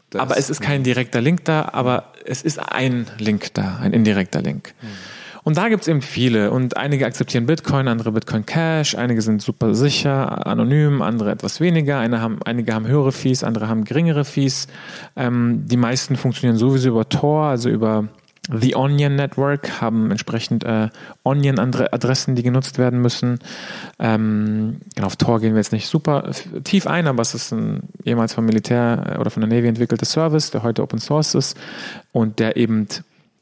Das- 0.10 0.22
Aber 0.22 0.38
es 0.38 0.50
ist 0.50 0.62
kein 0.62 0.84
direkter 0.84 1.20
Link 1.22 1.44
da, 1.46 1.70
aber 1.74 2.14
es 2.26 2.44
ist 2.44 2.60
ein 2.60 3.08
Link 3.18 3.54
da, 3.56 3.78
ein 3.82 3.92
indirekter 3.94 4.42
Link. 4.42 4.74
Und 5.44 5.58
da 5.58 5.68
gibt's 5.68 5.90
eben 5.90 6.02
viele 6.02 6.52
und 6.52 6.78
einige 6.78 7.06
akzeptieren 7.06 7.46
Bitcoin, 7.46 7.90
andere 7.90 8.14
Bitcoin 8.14 8.46
Cash, 8.46 8.96
einige 8.96 9.22
sind 9.22 9.42
super 9.42 9.76
sicher, 9.76 10.48
anonym, 10.48 11.02
andere 11.02 11.32
etwas 11.32 11.60
weniger, 11.60 11.98
haben, 12.00 12.40
einige 12.46 12.74
haben 12.74 12.88
höhere 12.88 13.12
Fees, 13.12 13.44
andere 13.44 13.68
haben 13.68 13.84
geringere 13.84 14.24
Fees. 14.24 14.68
Ähm, 15.18 15.64
die 15.68 15.76
meisten 15.78 16.16
funktionieren 16.16 16.58
sowieso 16.58 16.88
über 16.90 17.10
Tor, 17.10 17.48
also 17.48 17.68
über 17.70 18.08
The 18.52 18.76
Onion 18.76 19.16
Network, 19.16 19.80
haben 19.80 20.12
entsprechend 20.12 20.66
äh, 20.66 20.90
Onion-Adressen, 21.24 22.36
die 22.36 22.44
genutzt 22.44 22.78
werden 22.78 23.02
müssen. 23.02 23.40
Ähm, 24.00 24.82
genau, 24.96 25.08
auf 25.08 25.16
Tor 25.16 25.40
gehen 25.40 25.54
wir 25.54 25.60
jetzt 25.60 25.72
nicht 25.72 25.88
super 25.88 26.30
tief 26.66 26.86
ein, 26.86 27.08
aber 27.08 27.22
es 27.22 27.34
ist 27.34 27.54
ein 27.54 27.84
ehemals 28.04 28.34
vom 28.34 28.46
Militär 28.46 29.16
äh, 29.16 29.20
oder 29.20 29.32
von 29.32 29.42
der 29.42 29.50
Navy 29.50 29.68
entwickelter 29.70 30.06
Service, 30.06 30.52
der 30.52 30.64
heute 30.64 30.84
Open 30.84 31.00
Source 31.00 31.36
ist 31.36 31.58
und 32.12 32.40
der 32.40 32.58
eben 32.58 32.88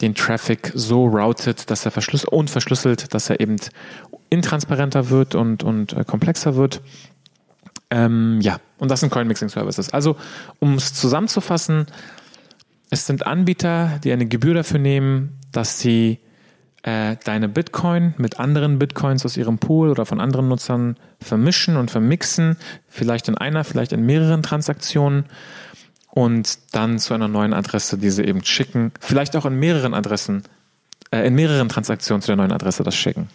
den 0.02 0.14
Traffic 0.14 0.72
so 0.76 1.08
routet, 1.08 1.72
dass 1.72 1.84
er 1.86 1.92
verschlüsselt 1.92 2.32
und 2.32 2.52
verschlüsselt, 2.52 3.14
dass 3.14 3.30
er 3.30 3.40
eben 3.40 3.56
intransparenter 4.30 5.10
wird 5.10 5.34
und, 5.34 5.64
und 5.64 5.94
äh, 5.94 6.04
komplexer 6.04 6.56
wird. 6.56 6.82
Ähm, 7.90 8.40
ja, 8.42 8.60
und 8.78 8.90
das 8.90 9.00
sind 9.00 9.12
Coin 9.12 9.28
Mixing 9.28 9.50
Services. 9.50 9.92
Also, 9.92 10.16
um 10.60 10.76
es 10.76 10.94
zusammenzufassen, 10.94 11.88
es 12.92 13.08
sind 13.08 13.26
Anbieter, 13.26 14.00
die 14.04 14.12
eine 14.12 14.28
Gebühr 14.28 14.54
dafür 14.54 14.78
nehmen, 14.78 15.40
dass 15.52 15.80
sie 15.80 16.20
äh, 16.84 17.16
deine 17.24 17.48
Bitcoin 17.48 18.14
mit 18.18 18.40
anderen 18.40 18.80
Bitcoins 18.80 19.26
aus 19.26 19.38
ihrem 19.38 19.60
Pool 19.60 19.90
oder 19.90 20.06
von 20.06 20.20
anderen 20.20 20.50
Nutzern 20.50 20.98
vermischen 21.22 21.78
und 21.78 21.90
vermixen, 21.90 22.58
vielleicht 22.90 23.30
in 23.30 23.38
einer, 23.38 23.64
vielleicht 23.64 23.94
in 23.94 24.06
mehreren 24.06 24.44
Transaktionen. 24.44 25.26
Und 26.10 26.60
dann 26.74 27.00
zu 27.00 27.14
einer 27.14 27.30
neuen 27.30 27.54
Adresse 27.54 27.98
diese 27.98 28.26
eben 28.26 28.44
schicken, 28.44 28.92
vielleicht 29.00 29.38
auch 29.38 29.46
in 29.46 29.56
mehreren 29.56 29.94
Adressen, 29.94 30.44
äh, 31.12 31.26
in 31.26 31.36
mehreren 31.36 31.70
Transaktionen 31.70 32.22
zu 32.22 32.28
der 32.28 32.36
neuen 32.36 32.52
Adresse 32.52 32.84
das 32.84 32.96
schicken. 32.96 33.30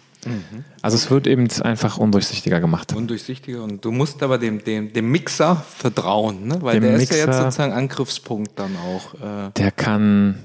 Also 0.81 0.95
es 0.97 1.09
wird 1.11 1.27
eben 1.27 1.47
einfach 1.61 1.97
undurchsichtiger 1.97 2.59
gemacht. 2.59 2.93
undurchsichtiger 2.95 3.63
und 3.63 3.83
du 3.83 3.91
musst 3.91 4.21
aber 4.23 4.37
dem, 4.37 4.63
dem, 4.63 4.93
dem 4.93 5.11
Mixer 5.11 5.55
vertrauen, 5.77 6.47
ne? 6.47 6.61
weil 6.61 6.75
Dem 6.79 6.83
der 6.83 6.93
ist 6.95 7.11
ja 7.11 7.17
Mixer- 7.17 7.27
jetzt 7.27 7.37
sozusagen 7.43 7.73
Angriffspunkt 7.73 8.51
dann 8.59 8.71
auch. 8.77 9.13
Äh, 9.47 9.51
Der 9.57 9.71
kann 9.71 10.35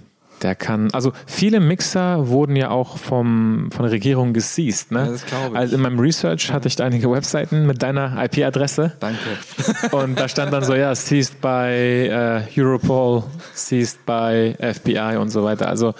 Der 0.42 0.56
kann, 0.56 0.90
also 0.92 1.12
viele 1.26 1.60
Mixer 1.60 2.26
wurden 2.26 2.56
ja 2.56 2.70
auch 2.70 2.98
vom, 2.98 3.70
von 3.70 3.84
der 3.84 3.92
Regierung 3.92 4.32
geseized. 4.32 4.90
Ne? 4.90 5.04
Ja, 5.06 5.12
das 5.12 5.24
glaube 5.24 5.50
ich. 5.50 5.56
Also 5.56 5.76
in 5.76 5.82
meinem 5.82 6.00
Research 6.00 6.50
hatte 6.52 6.66
ich 6.66 6.74
da 6.74 6.84
einige 6.84 7.08
Webseiten 7.12 7.64
mit 7.64 7.80
deiner 7.80 8.20
IP-Adresse. 8.24 8.92
Danke. 8.98 9.20
Und 9.96 10.18
da 10.18 10.28
stand 10.28 10.52
dann 10.52 10.64
so, 10.64 10.74
ja, 10.74 10.92
seized 10.96 11.40
by 11.40 12.08
äh, 12.08 12.42
Europol, 12.56 13.22
seized 13.54 14.04
by 14.04 14.54
FBI 14.58 15.16
und 15.20 15.28
so 15.30 15.44
weiter. 15.44 15.68
Also 15.68 15.94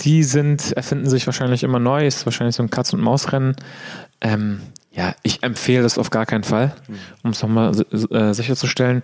die 0.00 0.22
sind, 0.22 0.72
erfinden 0.72 1.08
sich 1.08 1.26
wahrscheinlich 1.26 1.62
immer 1.64 1.78
neu, 1.78 2.06
ist 2.06 2.24
wahrscheinlich 2.26 2.56
so 2.56 2.62
ein 2.62 2.70
Katz- 2.70 2.92
und 2.92 3.00
Maus-Rennen. 3.00 3.56
Ähm, 4.20 4.60
ja, 4.92 5.14
ich 5.22 5.42
empfehle 5.42 5.82
das 5.82 5.98
auf 5.98 6.10
gar 6.10 6.26
keinen 6.26 6.44
Fall, 6.44 6.74
um 7.22 7.30
es 7.30 7.42
nochmal 7.42 7.72
äh, 8.10 8.32
sicherzustellen. 8.32 9.02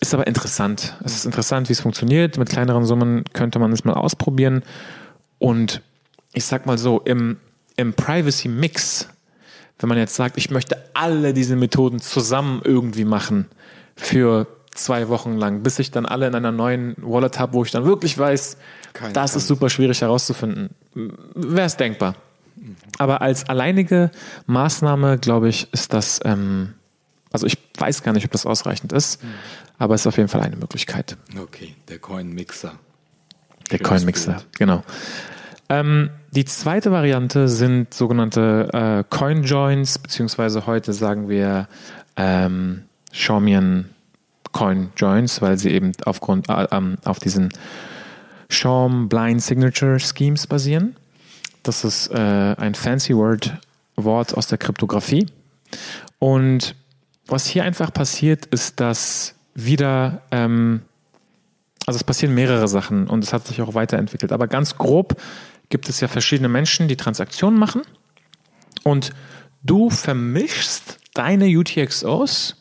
Ist 0.00 0.14
aber 0.14 0.26
interessant. 0.26 0.94
Es 1.04 1.16
ist 1.16 1.24
interessant, 1.24 1.68
wie 1.68 1.72
es 1.72 1.80
funktioniert. 1.80 2.36
Mit 2.36 2.50
kleineren 2.50 2.84
Summen 2.84 3.24
könnte 3.32 3.58
man 3.58 3.72
es 3.72 3.84
mal 3.84 3.94
ausprobieren. 3.94 4.62
Und 5.38 5.80
ich 6.32 6.44
sag 6.44 6.66
mal 6.66 6.76
so, 6.76 7.00
im, 7.00 7.38
im 7.76 7.94
Privacy 7.94 8.48
Mix, 8.48 9.08
wenn 9.78 9.88
man 9.88 9.98
jetzt 9.98 10.14
sagt, 10.14 10.36
ich 10.36 10.50
möchte 10.50 10.76
alle 10.92 11.32
diese 11.32 11.56
Methoden 11.56 12.00
zusammen 12.00 12.60
irgendwie 12.62 13.04
machen 13.04 13.46
für 13.96 14.46
zwei 14.78 15.08
Wochen 15.08 15.36
lang, 15.36 15.62
bis 15.62 15.78
ich 15.78 15.90
dann 15.90 16.06
alle 16.06 16.26
in 16.26 16.34
einer 16.34 16.52
neuen 16.52 16.94
Wallet 16.98 17.38
habe, 17.38 17.54
wo 17.54 17.64
ich 17.64 17.70
dann 17.70 17.84
wirklich 17.84 18.16
weiß, 18.16 18.56
Keine 18.92 19.12
das 19.12 19.32
kann. 19.32 19.38
ist 19.38 19.46
super 19.46 19.70
schwierig 19.70 20.00
herauszufinden. 20.00 20.70
Wäre 20.94 21.66
es 21.66 21.76
denkbar. 21.76 22.14
Aber 22.98 23.20
als 23.20 23.48
alleinige 23.48 24.10
Maßnahme, 24.46 25.18
glaube 25.18 25.48
ich, 25.48 25.72
ist 25.72 25.92
das, 25.92 26.20
ähm, 26.24 26.74
also 27.32 27.46
ich 27.46 27.58
weiß 27.78 28.02
gar 28.02 28.12
nicht, 28.12 28.24
ob 28.24 28.32
das 28.32 28.46
ausreichend 28.46 28.92
ist, 28.92 29.20
aber 29.78 29.94
es 29.94 30.02
ist 30.02 30.06
auf 30.06 30.16
jeden 30.16 30.28
Fall 30.28 30.40
eine 30.40 30.56
Möglichkeit. 30.56 31.16
Okay, 31.40 31.74
der 31.88 31.98
Coin-Mixer. 31.98 32.72
Der 33.70 33.78
Coin-Mixer, 33.80 34.42
genau. 34.58 34.82
Ähm, 35.68 36.10
die 36.30 36.44
zweite 36.44 36.92
Variante 36.92 37.48
sind 37.48 37.92
sogenannte 37.92 38.68
äh, 38.72 39.04
Coin-Joins, 39.14 39.98
beziehungsweise 39.98 40.66
heute 40.66 40.92
sagen 40.92 41.28
wir 41.28 41.68
ähm, 42.16 42.84
Shawmian 44.52 44.90
Coin-Joins, 44.96 45.42
weil 45.42 45.58
sie 45.58 45.70
eben 45.70 45.92
aufgrund, 46.04 46.48
äh, 46.48 46.66
ähm, 46.70 46.98
auf 47.04 47.18
diesen 47.18 47.52
Shawm 48.48 49.08
Blind 49.08 49.42
Signature 49.42 49.98
Schemes 49.98 50.46
basieren. 50.46 50.96
Das 51.62 51.84
ist 51.84 52.08
äh, 52.08 52.54
ein 52.56 52.74
fancy 52.74 53.14
Word 53.14 53.58
Wort 53.96 54.36
aus 54.36 54.46
der 54.46 54.58
Kryptographie. 54.58 55.26
Und 56.18 56.74
was 57.26 57.46
hier 57.46 57.64
einfach 57.64 57.92
passiert, 57.92 58.46
ist, 58.46 58.78
dass 58.78 59.34
wieder 59.54 60.22
ähm, 60.30 60.82
also 61.86 61.96
es 61.96 62.04
passieren 62.04 62.34
mehrere 62.34 62.68
Sachen 62.68 63.06
und 63.06 63.22
es 63.22 63.32
hat 63.32 63.46
sich 63.46 63.62
auch 63.62 63.74
weiterentwickelt. 63.74 64.32
Aber 64.32 64.48
ganz 64.48 64.76
grob 64.76 65.20
gibt 65.68 65.88
es 65.88 66.00
ja 66.00 66.08
verschiedene 66.08 66.48
Menschen, 66.48 66.88
die 66.88 66.96
Transaktionen 66.96 67.58
machen 67.58 67.82
und 68.82 69.10
du 69.62 69.88
vermischst 69.88 70.98
deine 71.14 71.46
UTXOs 71.46 72.56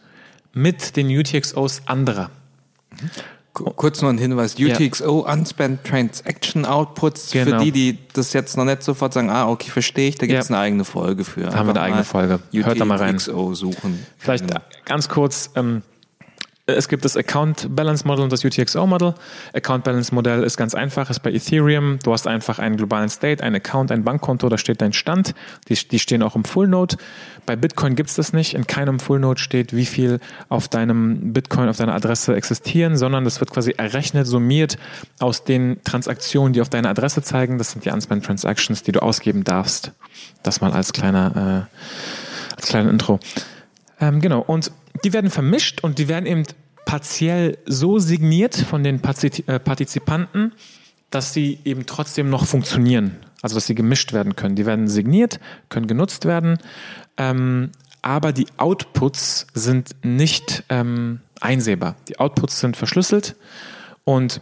mit 0.55 0.95
den 0.95 1.07
UTXOs 1.15 1.83
anderer. 1.85 2.31
Ku- 3.53 3.71
Kurz 3.75 4.01
noch 4.01 4.09
ein 4.09 4.17
Hinweis, 4.17 4.55
UTXO, 4.59 5.19
Unspent 5.31 5.83
Transaction 5.85 6.65
Outputs, 6.65 7.31
Genau. 7.31 7.59
für 7.59 7.63
die, 7.65 7.71
die 7.71 7.97
das 8.13 8.33
jetzt 8.33 8.57
noch 8.57 8.65
nicht 8.65 8.81
sofort 8.83 9.13
sagen, 9.13 9.29
ah, 9.29 9.47
okay, 9.47 9.69
verstehe 9.69 10.09
ich, 10.09 10.15
da 10.15 10.25
gibt 10.25 10.41
es 10.41 10.49
Ja. 10.49 10.55
eine 10.55 10.63
eigene 10.65 10.85
Folge 10.85 11.23
für. 11.23 11.41
Da 11.41 11.53
haben 11.55 11.67
wir 11.67 11.71
eine 11.71 11.81
eigene 11.81 12.03
Folge. 12.03 12.39
Hört 12.51 12.79
da 12.79 12.85
mal 12.85 12.97
rein. 12.97 13.15
UTXO 13.15 13.53
suchen. 13.53 14.05
Vielleicht 14.17 14.47
Genau. 14.47 14.59
ganz 14.85 15.07
kurz, 15.07 15.51
ähm, 15.55 15.83
es 16.67 16.87
gibt 16.89 17.05
das 17.05 17.15
Account 17.15 17.75
Balance 17.75 18.07
Model 18.07 18.23
und 18.23 18.31
das 18.31 18.43
UTXO 18.43 18.87
Model. 18.87 19.13
Account 19.53 19.83
Balance 19.83 20.13
Modell 20.13 20.41
ist 20.41 20.57
ganz 20.57 20.73
einfach, 20.73 21.11
ist 21.11 21.19
bei 21.19 21.31
Ethereum. 21.31 21.99
Du 22.03 22.11
hast 22.11 22.25
einfach 22.25 22.57
einen 22.57 22.75
globalen 22.75 23.09
State, 23.09 23.43
ein 23.43 23.53
Account, 23.53 23.91
ein 23.91 24.03
Bankkonto, 24.03 24.49
da 24.49 24.57
steht 24.57 24.81
dein 24.81 24.91
Stand. 24.91 25.35
Die, 25.67 25.75
die 25.75 25.99
stehen 25.99 26.23
auch 26.23 26.35
im 26.35 26.43
Full 26.43 26.67
Node. 26.67 26.97
Bei 27.45 27.55
Bitcoin 27.55 27.95
gibt 27.95 28.09
es 28.09 28.15
das 28.15 28.33
nicht. 28.33 28.55
In 28.55 28.65
keinem 28.65 28.99
Full 28.99 29.19
Node 29.19 29.39
steht, 29.39 29.75
wie 29.75 29.85
viel 29.85 30.19
auf 30.49 30.67
deinem 30.67 31.33
Bitcoin, 31.33 31.69
auf 31.69 31.77
deiner 31.77 31.93
Adresse 31.93 32.35
existieren, 32.35 32.97
sondern 32.97 33.25
das 33.25 33.39
wird 33.39 33.51
quasi 33.51 33.75
errechnet, 33.77 34.25
summiert 34.25 34.77
aus 35.19 35.43
den 35.43 35.83
Transaktionen, 35.83 36.53
die 36.53 36.61
auf 36.61 36.69
deine 36.69 36.89
Adresse 36.89 37.21
zeigen. 37.21 37.59
Das 37.59 37.71
sind 37.71 37.85
die 37.85 37.91
Unspent 37.91 38.25
Transactions, 38.25 38.81
die 38.81 38.91
du 38.91 39.03
ausgeben 39.03 39.43
darfst. 39.43 39.91
Das 40.41 40.61
mal 40.61 40.71
als 40.71 40.93
kleiner, 40.93 41.67
äh, 41.69 42.55
als 42.55 42.65
kleiner 42.65 42.89
Intro. 42.89 43.19
Ähm, 43.99 44.19
genau, 44.19 44.41
und 44.41 44.71
die 45.03 45.13
werden 45.13 45.29
vermischt 45.29 45.83
und 45.83 45.99
die 45.99 46.07
werden 46.07 46.25
eben 46.25 46.43
partiell 46.85 47.57
so 47.65 47.99
signiert 47.99 48.55
von 48.55 48.83
den 48.83 49.01
äh, 49.03 49.59
Partizipanten, 49.59 50.53
dass 51.09 51.33
sie 51.33 51.59
eben 51.65 51.85
trotzdem 51.85 52.29
noch 52.29 52.45
funktionieren. 52.45 53.17
Also 53.41 53.55
dass 53.55 53.67
sie 53.67 53.75
gemischt 53.75 54.13
werden 54.13 54.35
können. 54.35 54.55
Die 54.55 54.65
werden 54.65 54.87
signiert, 54.87 55.39
können 55.69 55.87
genutzt 55.87 56.25
werden, 56.25 56.57
ähm, 57.17 57.71
aber 58.01 58.33
die 58.33 58.47
Outputs 58.57 59.47
sind 59.53 59.95
nicht 60.03 60.63
ähm, 60.69 61.21
einsehbar. 61.41 61.95
Die 62.07 62.19
Outputs 62.19 62.59
sind 62.59 62.77
verschlüsselt 62.77 63.35
und 64.03 64.41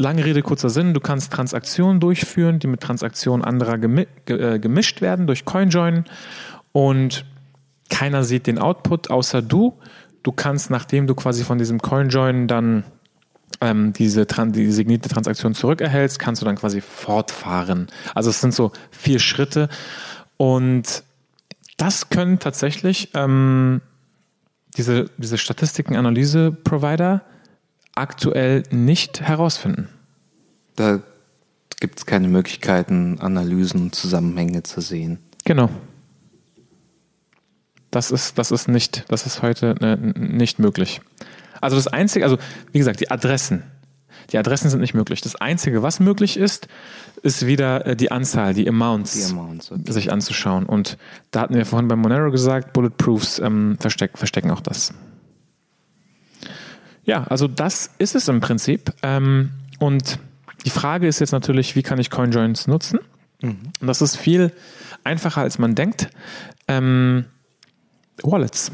Lange 0.00 0.24
Rede, 0.24 0.42
kurzer 0.42 0.70
Sinn, 0.70 0.94
du 0.94 1.00
kannst 1.00 1.32
Transaktionen 1.32 1.98
durchführen, 1.98 2.60
die 2.60 2.68
mit 2.68 2.80
Transaktionen 2.80 3.44
anderer 3.44 3.78
gemi 3.78 4.06
ge 4.26 4.54
äh, 4.54 4.58
gemischt 4.60 5.00
werden 5.00 5.26
durch 5.26 5.44
CoinJoin 5.44 6.04
und 6.70 7.24
keiner 7.88 8.24
sieht 8.24 8.46
den 8.46 8.58
Output 8.58 9.10
außer 9.10 9.42
du. 9.42 9.78
Du 10.22 10.32
kannst, 10.32 10.70
nachdem 10.70 11.06
du 11.06 11.14
quasi 11.14 11.44
von 11.44 11.58
diesem 11.58 11.80
CoinJoin 11.80 12.48
dann 12.48 12.84
ähm, 13.60 13.92
diese 13.92 14.26
die 14.26 14.70
signierte 14.70 15.08
Transaktion 15.08 15.54
zurückerhältst, 15.54 16.18
kannst 16.18 16.42
du 16.42 16.46
dann 16.46 16.56
quasi 16.56 16.80
fortfahren. 16.80 17.88
Also 18.14 18.30
es 18.30 18.40
sind 18.40 18.54
so 18.54 18.72
vier 18.90 19.18
Schritte 19.18 19.68
und 20.36 21.02
das 21.76 22.10
können 22.10 22.38
tatsächlich 22.38 23.10
ähm, 23.14 23.80
diese, 24.76 25.10
diese 25.16 25.38
Statistiken-Analyse-Provider 25.38 27.22
aktuell 27.94 28.62
nicht 28.70 29.20
herausfinden. 29.20 29.88
Da 30.76 31.00
gibt 31.80 31.98
es 31.98 32.06
keine 32.06 32.28
Möglichkeiten, 32.28 33.18
Analysen 33.20 33.82
und 33.82 33.94
Zusammenhänge 33.94 34.62
zu 34.62 34.80
sehen. 34.80 35.18
Genau. 35.44 35.70
Das 37.98 38.12
ist, 38.12 38.38
das 38.38 38.52
ist 38.52 38.68
nicht, 38.68 39.06
das 39.08 39.26
ist 39.26 39.42
heute 39.42 39.74
äh, 39.80 39.96
nicht 39.96 40.60
möglich. 40.60 41.00
Also 41.60 41.74
das 41.74 41.88
Einzige, 41.88 42.24
also 42.24 42.38
wie 42.70 42.78
gesagt, 42.78 43.00
die 43.00 43.10
Adressen. 43.10 43.64
Die 44.30 44.38
Adressen 44.38 44.70
sind 44.70 44.78
nicht 44.78 44.94
möglich. 44.94 45.20
Das 45.20 45.34
Einzige, 45.34 45.82
was 45.82 45.98
möglich 45.98 46.36
ist, 46.36 46.68
ist 47.24 47.44
wieder 47.44 47.84
äh, 47.86 47.96
die 47.96 48.12
Anzahl, 48.12 48.54
die 48.54 48.68
Amounts, 48.68 49.14
Die 49.14 49.32
Amounts, 49.32 49.72
okay. 49.72 49.90
sich 49.90 50.12
anzuschauen. 50.12 50.64
Und 50.64 50.96
da 51.32 51.40
hatten 51.40 51.56
wir 51.56 51.66
vorhin 51.66 51.88
bei 51.88 51.96
Monero 51.96 52.30
gesagt, 52.30 52.72
Bulletproofs 52.72 53.40
ähm, 53.40 53.76
versteck, 53.80 54.16
verstecken 54.16 54.52
auch 54.52 54.60
das. 54.60 54.94
Ja, 57.02 57.24
also 57.24 57.48
das 57.48 57.90
ist 57.98 58.14
es 58.14 58.28
im 58.28 58.38
Prinzip. 58.38 58.92
Ähm, 59.02 59.50
und 59.80 60.20
die 60.64 60.70
Frage 60.70 61.08
ist 61.08 61.18
jetzt 61.18 61.32
natürlich, 61.32 61.74
wie 61.74 61.82
kann 61.82 61.98
ich 61.98 62.10
CoinJoins 62.10 62.68
nutzen? 62.68 63.00
Und 63.42 63.72
das 63.80 64.02
ist 64.02 64.14
viel 64.14 64.52
einfacher, 65.02 65.40
als 65.40 65.58
man 65.58 65.74
denkt. 65.74 66.10
Ähm, 66.68 67.24
Wallets. 68.22 68.72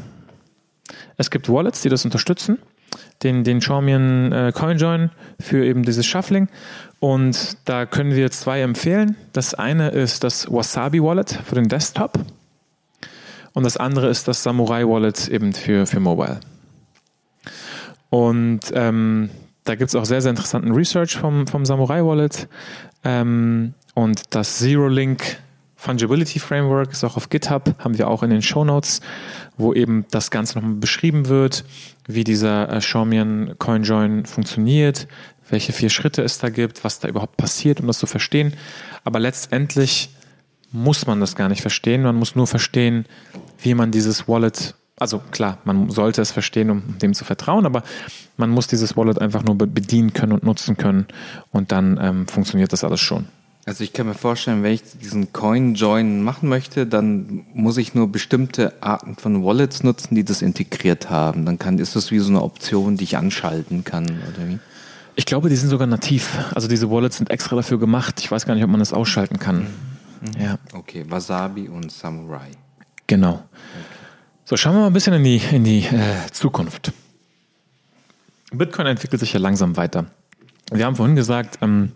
Es 1.17 1.29
gibt 1.29 1.49
Wallets, 1.49 1.81
die 1.81 1.89
das 1.89 2.05
unterstützen. 2.05 2.59
Den, 3.23 3.43
den 3.43 3.61
Charmian 3.61 4.31
äh, 4.31 4.51
CoinJoin 4.53 5.09
für 5.39 5.65
eben 5.65 5.83
dieses 5.83 6.05
Shuffling. 6.05 6.47
Und 6.99 7.57
da 7.65 7.85
können 7.85 8.15
wir 8.15 8.31
zwei 8.31 8.61
empfehlen. 8.61 9.15
Das 9.33 9.53
eine 9.53 9.89
ist 9.89 10.23
das 10.23 10.51
Wasabi 10.51 11.01
Wallet 11.01 11.31
für 11.45 11.55
den 11.55 11.67
Desktop. 11.67 12.19
Und 13.53 13.63
das 13.63 13.77
andere 13.77 14.09
ist 14.09 14.27
das 14.27 14.43
Samurai 14.43 14.83
Wallet 14.85 15.27
eben 15.29 15.53
für, 15.53 15.85
für 15.85 15.99
Mobile. 15.99 16.39
Und 18.09 18.61
ähm, 18.73 19.29
da 19.63 19.75
gibt 19.75 19.89
es 19.89 19.95
auch 19.95 20.05
sehr, 20.05 20.21
sehr 20.21 20.29
interessanten 20.29 20.71
Research 20.71 21.17
vom, 21.17 21.47
vom 21.47 21.65
Samurai 21.65 22.03
Wallet. 22.03 22.47
Ähm, 23.03 23.73
und 23.93 24.35
das 24.35 24.57
Zero-Link 24.57 25.37
Fungibility 25.85 26.39
Framework 26.39 26.91
ist 26.91 27.03
auch 27.03 27.15
auf 27.15 27.29
GitHub, 27.29 27.75
haben 27.77 27.95
wir 27.99 28.07
auch 28.07 28.23
in 28.23 28.31
den 28.31 28.41
Show 28.41 28.65
Notes, 28.65 29.01
wo 29.55 29.71
eben 29.71 30.05
das 30.09 30.31
Ganze 30.31 30.57
nochmal 30.57 30.73
beschrieben 30.73 31.27
wird, 31.27 31.63
wie 32.07 32.23
dieser 32.23 32.73
äh, 32.73 32.81
CoinJoin 33.59 34.25
funktioniert, 34.25 35.07
welche 35.47 35.73
vier 35.73 35.91
Schritte 35.91 36.23
es 36.23 36.39
da 36.39 36.49
gibt, 36.49 36.83
was 36.83 36.99
da 36.99 37.07
überhaupt 37.07 37.37
passiert, 37.37 37.81
um 37.81 37.85
das 37.85 37.99
zu 37.99 38.07
verstehen. 38.07 38.53
Aber 39.03 39.19
letztendlich 39.19 40.09
muss 40.71 41.05
man 41.05 41.19
das 41.19 41.35
gar 41.35 41.49
nicht 41.49 41.61
verstehen, 41.61 42.01
man 42.01 42.15
muss 42.15 42.35
nur 42.35 42.47
verstehen, 42.47 43.05
wie 43.59 43.75
man 43.75 43.91
dieses 43.91 44.27
Wallet, 44.27 44.73
also 44.97 45.21
klar, 45.29 45.59
man 45.65 45.91
sollte 45.91 46.19
es 46.19 46.31
verstehen, 46.31 46.71
um 46.71 46.97
dem 46.97 47.13
zu 47.13 47.25
vertrauen, 47.25 47.67
aber 47.67 47.83
man 48.37 48.49
muss 48.49 48.65
dieses 48.65 48.97
Wallet 48.97 49.21
einfach 49.21 49.43
nur 49.43 49.55
be- 49.55 49.67
bedienen 49.67 50.13
können 50.13 50.31
und 50.31 50.43
nutzen 50.43 50.77
können 50.77 51.05
und 51.51 51.71
dann 51.71 51.99
ähm, 52.01 52.27
funktioniert 52.27 52.73
das 52.73 52.83
alles 52.83 53.01
schon. 53.01 53.27
Also 53.67 53.83
ich 53.83 53.93
kann 53.93 54.05
mir 54.05 54.13
vorstellen, 54.13 54.61
wenn 54.61 54.73
ich 54.73 54.83
diesen 55.01 55.33
Coin-Join 55.33 56.21
machen 56.21 56.47
möchte, 56.49 56.85
dann 56.85 57.45
muss 57.53 57.77
ich 57.77 57.95
nur 57.95 58.11
bestimmte 58.11 58.73
Arten 58.81 59.15
von 59.15 59.43
Wallets 59.43 59.81
nutzen, 59.83 60.13
die 60.13 60.23
das 60.23 60.43
integriert 60.43 61.09
haben. 61.09 61.45
Dann 61.45 61.57
kann, 61.57 61.79
ist 61.79 61.95
das 61.95 62.11
wie 62.11 62.19
so 62.19 62.29
eine 62.29 62.43
Option, 62.43 62.95
die 62.95 63.05
ich 63.05 63.17
anschalten 63.17 63.83
kann, 63.83 64.05
oder 64.05 64.47
wie? 64.47 64.59
Ich 65.15 65.25
glaube, 65.25 65.49
die 65.49 65.55
sind 65.55 65.69
sogar 65.69 65.87
nativ. 65.87 66.37
Also 66.53 66.67
diese 66.67 66.91
Wallets 66.91 67.17
sind 67.17 67.31
extra 67.31 67.55
dafür 67.55 67.79
gemacht. 67.79 68.19
Ich 68.19 68.29
weiß 68.29 68.45
gar 68.45 68.53
nicht, 68.53 68.63
ob 68.63 68.69
man 68.69 68.79
das 68.81 68.93
ausschalten 68.93 69.39
kann. 69.39 69.65
Ja, 70.39 70.57
Okay, 70.73 71.05
Wasabi 71.09 71.67
und 71.67 71.91
Samurai. 71.91 72.49
genau. 73.07 73.43
So, 74.47 74.57
schauen 74.57 74.75
wir 74.75 74.81
mal 74.81 74.87
ein 74.87 74.93
bisschen 74.93 75.13
in 75.13 75.23
die, 75.23 75.41
in 75.51 75.63
die 75.63 75.79
äh, 75.85 76.31
Zukunft. 76.31 76.93
Bitcoin 78.51 78.85
entwickelt 78.85 79.19
sich 79.19 79.33
ja 79.33 79.39
langsam 79.39 79.75
weiter. 79.75 80.05
Wir 80.71 80.85
haben 80.85 80.95
vorhin 80.95 81.15
gesagt, 81.15 81.57
ähm, 81.63 81.91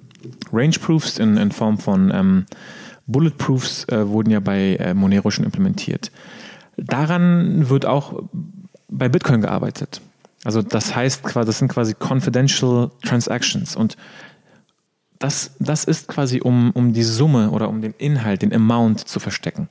Range 0.52 0.78
Proofs 0.80 1.18
in, 1.18 1.38
in 1.38 1.52
Form 1.52 1.78
von 1.78 2.12
ähm, 2.14 2.46
Bulletproofs 3.08 3.86
äh, 3.86 4.08
wurden 4.08 4.30
ja 4.30 4.40
bei 4.40 4.76
äh, 4.76 4.94
Monero 4.94 5.32
schon 5.32 5.46
implementiert. 5.46 6.12
Daran 6.78 7.70
wird 7.70 7.86
auch 7.86 8.24
bei 8.88 9.10
Bitcoin 9.10 9.42
gearbeitet. 9.42 10.02
Also 10.44 10.62
das 10.62 10.96
heißt, 10.96 11.24
das 11.36 11.60
sind 11.60 11.68
quasi 11.68 11.96
confidential 11.96 12.92
transactions 13.04 13.76
und 13.76 13.98
das, 15.20 15.52
das 15.60 15.84
ist 15.84 16.08
quasi, 16.08 16.40
um, 16.40 16.72
um 16.72 16.94
die 16.94 17.04
Summe 17.04 17.52
oder 17.52 17.68
um 17.68 17.82
den 17.82 17.94
Inhalt, 17.98 18.42
den 18.42 18.54
Amount 18.54 19.02
zu 19.02 19.20
verstecken. 19.20 19.68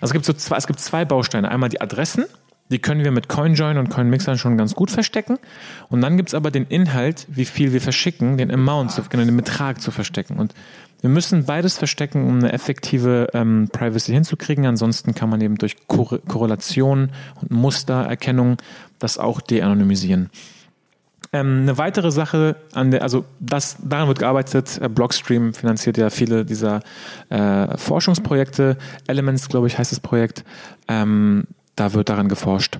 Also 0.00 0.06
es 0.06 0.12
gibt 0.12 0.24
so 0.24 0.32
zwei, 0.32 0.56
es 0.56 0.66
gibt 0.66 0.80
zwei 0.80 1.04
Bausteine. 1.04 1.48
Einmal 1.48 1.68
die 1.68 1.80
Adressen, 1.80 2.24
die 2.72 2.80
können 2.80 3.04
wir 3.04 3.12
mit 3.12 3.28
CoinJoin 3.28 3.78
und 3.78 3.90
CoinMixer 3.90 4.36
schon 4.36 4.56
ganz 4.56 4.74
gut 4.74 4.90
verstecken. 4.90 5.38
Und 5.88 6.00
dann 6.00 6.16
gibt 6.16 6.30
es 6.30 6.34
aber 6.34 6.50
den 6.50 6.66
Inhalt, 6.66 7.26
wie 7.28 7.44
viel 7.44 7.72
wir 7.72 7.80
verschicken, 7.80 8.38
den 8.38 8.50
Amount, 8.50 8.92
zu, 8.92 9.02
genau, 9.08 9.24
den 9.24 9.36
Betrag 9.36 9.80
zu 9.80 9.90
verstecken. 9.90 10.38
Und 10.38 10.54
wir 11.02 11.10
müssen 11.10 11.44
beides 11.44 11.76
verstecken, 11.78 12.26
um 12.26 12.38
eine 12.38 12.52
effektive 12.52 13.28
ähm, 13.34 13.68
Privacy 13.70 14.12
hinzukriegen. 14.12 14.66
Ansonsten 14.66 15.14
kann 15.14 15.28
man 15.28 15.40
eben 15.40 15.56
durch 15.56 15.86
Korre 15.86 16.20
Korrelation 16.20 17.10
und 17.40 17.50
Mustererkennung 17.50 18.56
das 18.98 19.18
auch 19.18 19.40
de-anonymisieren. 19.40 20.30
Ähm, 21.32 21.62
eine 21.62 21.78
weitere 21.78 22.10
Sache, 22.10 22.56
an 22.72 22.90
der, 22.90 23.02
also 23.02 23.24
das, 23.40 23.78
daran 23.82 24.08
wird 24.08 24.18
gearbeitet. 24.18 24.78
Äh, 24.80 24.88
Blockstream 24.88 25.54
finanziert 25.54 25.96
ja 25.98 26.10
viele 26.10 26.44
dieser 26.44 26.80
äh, 27.30 27.76
Forschungsprojekte. 27.76 28.76
Elements, 29.06 29.48
glaube 29.48 29.66
ich, 29.66 29.78
heißt 29.78 29.92
das 29.92 30.00
Projekt. 30.00 30.44
Ähm, 30.88 31.46
da 31.76 31.92
wird 31.92 32.08
daran 32.08 32.28
geforscht. 32.28 32.78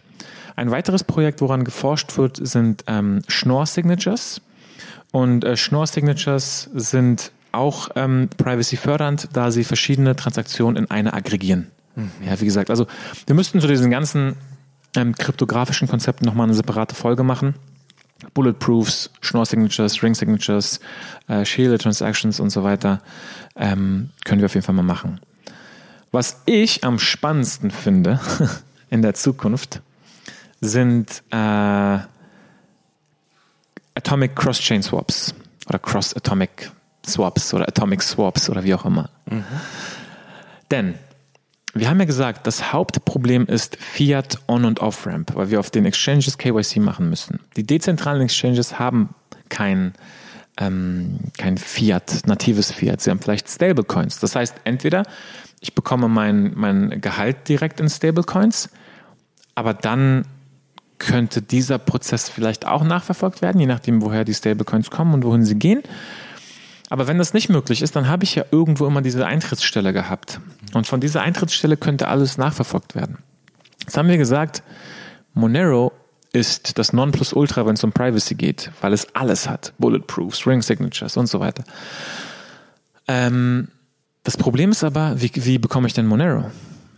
Ein 0.57 0.71
weiteres 0.71 1.05
Projekt, 1.05 1.41
woran 1.41 1.65
geforscht 1.65 2.17
wird, 2.19 2.39
sind 2.47 2.85
ähm, 2.87 3.23
Schnorr-Signatures. 3.29 4.43
Und 5.11 5.45
äh, 5.45 5.57
Schnorr-Signatures 5.57 6.71
sind 6.75 7.33
auch 7.53 7.91
ähm, 7.97 8.29
privacy-fördernd, 8.37 9.31
da 9.33 9.51
sie 9.51 9.65
verschiedene 9.65 10.17
Transaktionen 10.17 10.77
in 10.77 10.91
eine 10.91 11.13
aggregieren. 11.13 11.71
Ja, 12.25 12.41
wie 12.41 12.47
gesagt, 12.47 12.71
also 12.71 12.87
wir 13.27 13.35
müssten 13.35 13.61
zu 13.61 13.67
diesen 13.67 13.91
ganzen 13.91 14.37
ähm, 14.97 15.15
kryptografischen 15.15 15.89
Konzepten 15.89 16.25
nochmal 16.25 16.47
eine 16.47 16.55
separate 16.55 16.95
Folge 16.95 17.23
machen. 17.23 17.55
Bulletproofs, 18.35 19.11
Schnorr-Signatures, 19.21 20.03
Ring-Signatures, 20.03 20.81
äh, 21.29 21.45
Shielded 21.45 21.83
Transactions 21.83 22.41
und 22.41 22.51
so 22.51 22.63
weiter, 22.63 23.03
ähm, 23.57 24.11
können 24.25 24.41
wir 24.41 24.47
auf 24.47 24.55
jeden 24.55 24.65
Fall 24.65 24.75
mal 24.75 24.83
machen. 24.83 25.21
Was 26.13 26.43
ich 26.47 26.85
am 26.85 26.99
spannendsten 26.99 27.71
finde 27.71 28.21
in 28.93 29.01
der 29.01 29.15
Zukunft, 29.15 29.81
sind 30.61 31.23
äh, 31.31 31.99
Atomic 33.95 34.37
Cross-Chain 34.37 34.83
Swaps 34.83 35.35
oder 35.67 35.79
Cross-Atomic 35.79 36.71
Swaps 37.07 37.55
oder 37.55 37.67
Atomic 37.67 38.03
Swaps 38.03 38.51
oder 38.51 38.63
wie 38.63 38.75
auch 38.75 38.85
immer. 38.85 39.09
Denn 40.71 40.95
wir 41.75 41.89
haben 41.89 41.99
ja 42.01 42.05
gesagt, 42.05 42.47
das 42.47 42.73
Hauptproblem 42.73 43.47
ist 43.47 43.77
Fiat 43.77 44.39
On- 44.47 44.67
und 44.67 44.81
Off-Ramp, 44.81 45.35
weil 45.35 45.51
wir 45.51 45.59
auf 45.59 45.71
den 45.71 45.87
Exchanges 45.87 46.37
KYC 46.37 46.81
machen 46.81 47.09
müssen. 47.09 47.41
Die 47.57 47.65
dezentralen 47.65 48.21
Exchanges 48.21 48.79
haben 48.79 49.15
kein, 49.49 49.95
ähm, 50.59 51.19
kein 51.39 51.57
Fiat, 51.57 52.27
natives 52.27 52.71
Fiat. 52.71 53.01
Sie 53.01 53.11
haben 53.11 53.21
vielleicht 53.21 53.49
Stablecoins. 53.49 54.19
Das 54.19 54.37
heißt, 54.37 54.55
entweder 54.65 55.05
ich 55.63 55.75
bekomme 55.75 56.09
mein, 56.09 56.53
mein 56.57 57.01
Gehalt 57.01 57.49
direkt 57.49 57.81
in 57.81 57.89
Stablecoins, 57.89 58.69
aber 59.55 59.73
dann 59.73 60.27
könnte 60.99 61.41
dieser 61.41 61.79
Prozess 61.79 62.29
vielleicht 62.29 62.67
auch 62.67 62.85
nachverfolgt 62.85 63.43
werden, 63.43 63.61
je 63.61 63.67
nachdem, 63.67 64.03
woher 64.03 64.25
die 64.25 64.35
Stablecoins 64.35 64.91
kommen 64.91 65.15
und 65.15 65.25
wohin 65.25 65.45
sie 65.45 65.55
gehen. 65.55 65.83
Aber 66.91 67.07
wenn 67.07 67.17
das 67.17 67.33
nicht 67.33 67.49
möglich 67.49 67.81
ist, 67.81 67.97
dann 67.97 68.09
habe 68.09 68.25
ich 68.25 68.35
ja 68.35 68.45
irgendwo 68.51 68.87
immer 68.87 69.03
diese 69.03 69.25
Eintrittsstelle 69.25 69.93
gehabt. 69.93 70.41
Und 70.75 70.87
von 70.87 71.01
dieser 71.01 71.23
Eintrittsstelle 71.23 71.77
könnte 71.77 72.09
alles 72.09 72.39
nachverfolgt 72.39 72.95
werden. 72.95 73.19
Jetzt 73.81 73.97
haben 73.97 74.09
wir 74.09 74.19
gesagt, 74.19 74.63
Monero 75.33 75.93
ist 76.33 76.79
das 76.79 76.93
Nonplusultra, 76.93 77.67
wenn 77.67 77.75
es 77.75 77.85
um 77.85 77.93
Privacy 77.93 78.35
geht, 78.35 78.73
weil 78.81 78.93
es 78.93 79.15
alles 79.15 79.49
hat. 79.49 79.73
Bulletproofs, 79.79 80.47
Ring 80.47 80.61
Signatures 80.61 81.17
und 81.17 81.27
so 81.27 81.41
weiter. 81.41 81.65
Ähm, 83.09 83.69
das 84.25 84.37
Problem 84.37 84.71
ist 84.71 84.85
aber, 84.85 85.21
wie, 85.21 85.31
wie 85.35 85.59
bekomme 85.59 85.87
ich 85.87 85.95
denn 85.95 86.07
Monero? 86.07 86.51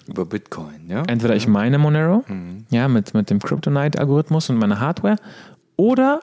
Über 0.06 0.26
Bitcoin, 0.26 0.88
ja? 0.88 1.02
Entweder 1.06 1.34
ich 1.34 1.48
meine 1.48 1.78
Monero, 1.78 2.24
ja, 2.70 2.88
mit, 2.88 3.14
mit 3.14 3.30
dem 3.30 3.40
Kryptonite-Algorithmus 3.40 4.50
und 4.50 4.58
meiner 4.58 4.78
Hardware, 4.78 5.16
oder 5.76 6.20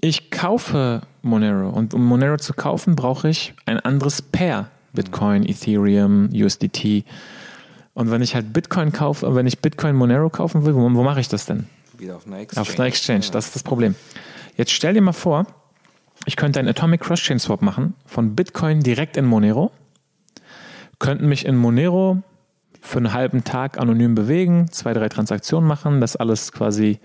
ich 0.00 0.30
kaufe 0.30 1.02
Monero. 1.22 1.68
Und 1.68 1.94
um 1.94 2.04
Monero 2.04 2.36
zu 2.36 2.54
kaufen, 2.54 2.96
brauche 2.96 3.28
ich 3.28 3.54
ein 3.66 3.78
anderes 3.80 4.22
Pair. 4.22 4.68
Bitcoin, 4.92 5.48
Ethereum, 5.48 6.28
USDT. 6.32 7.04
Und 7.94 8.10
wenn 8.10 8.22
ich 8.22 8.34
halt 8.34 8.52
Bitcoin 8.52 8.92
kaufe, 8.92 9.34
wenn 9.34 9.46
ich 9.46 9.60
Bitcoin 9.60 9.94
Monero 9.96 10.30
kaufen 10.30 10.64
will, 10.64 10.74
wo, 10.74 10.82
wo 10.82 11.02
mache 11.02 11.20
ich 11.20 11.28
das 11.28 11.46
denn? 11.46 11.66
Wieder 11.96 12.16
auf 12.16 12.26
einer 12.26 12.38
Exchange. 12.38 12.62
Auf 12.62 12.74
der 12.74 12.84
Exchange, 12.86 13.26
das 13.32 13.46
ist 13.46 13.54
das 13.54 13.62
Problem. 13.62 13.94
Jetzt 14.56 14.72
stell 14.72 14.94
dir 14.94 15.00
mal 15.00 15.12
vor, 15.12 15.46
ich 16.26 16.36
könnte 16.36 16.58
einen 16.58 16.68
Atomic 16.68 17.00
Cross-Chain 17.00 17.38
Swap 17.38 17.62
machen 17.62 17.94
von 18.06 18.34
Bitcoin 18.34 18.80
direkt 18.80 19.16
in 19.16 19.24
Monero, 19.24 19.70
könnten 21.02 21.28
mich 21.28 21.44
in 21.44 21.56
Monero 21.56 22.22
für 22.80 22.98
einen 22.98 23.12
halben 23.12 23.44
Tag 23.44 23.78
anonym 23.78 24.14
bewegen, 24.14 24.70
zwei, 24.70 24.94
drei 24.94 25.08
Transaktionen 25.08 25.68
machen, 25.68 26.00
dass 26.00 26.16
alles 26.16 26.52
quasi 26.52 27.00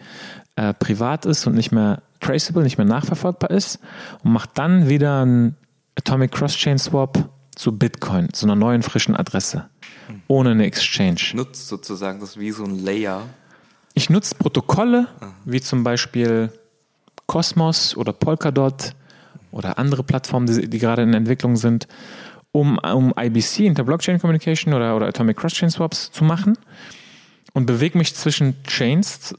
äh, 0.55 0.73
privat 0.73 1.25
ist 1.25 1.47
und 1.47 1.55
nicht 1.55 1.71
mehr 1.71 2.03
traceable, 2.19 2.63
nicht 2.63 2.77
mehr 2.77 2.86
nachverfolgbar 2.86 3.49
ist 3.49 3.79
und 4.23 4.31
macht 4.31 4.51
dann 4.53 4.88
wieder 4.88 5.21
einen 5.21 5.57
Atomic 5.95 6.31
Cross-Chain 6.31 6.77
Swap 6.77 7.27
zu 7.55 7.77
Bitcoin, 7.77 8.31
zu 8.33 8.45
einer 8.45 8.55
neuen 8.55 8.83
frischen 8.83 9.15
Adresse, 9.15 9.67
ohne 10.27 10.51
eine 10.51 10.65
Exchange. 10.65 11.31
Nutzt 11.33 11.67
sozusagen 11.67 12.19
das 12.19 12.38
wie 12.38 12.51
so 12.51 12.65
ein 12.65 12.77
Layer. 12.83 13.23
Ich 13.95 14.12
nutze 14.12 14.36
Protokolle, 14.36 15.07
wie 15.43 15.60
zum 15.60 15.83
Beispiel 15.83 16.51
Cosmos 17.25 17.97
oder 17.97 18.13
Polkadot 18.13 18.91
oder 19.49 19.79
andere 19.79 20.03
Plattformen, 20.03 20.45
die, 20.45 20.69
die 20.69 20.77
gerade 20.77 21.01
in 21.01 21.15
Entwicklung 21.15 21.55
sind, 21.55 21.88
um, 22.60 22.80
um 22.80 23.13
IBC, 23.17 23.65
Inter-Blockchain 23.65 24.20
Communication 24.20 24.74
oder, 24.74 24.96
oder 24.96 25.08
Atomic 25.08 25.38
Cross-Chain 25.38 25.70
Swaps 25.70 26.12
zu 26.12 26.24
machen 26.24 26.58
und 27.54 27.65
bewege 27.65 27.98
mich 27.98 28.15
zwischen 28.15 28.62
Chains 28.63 29.36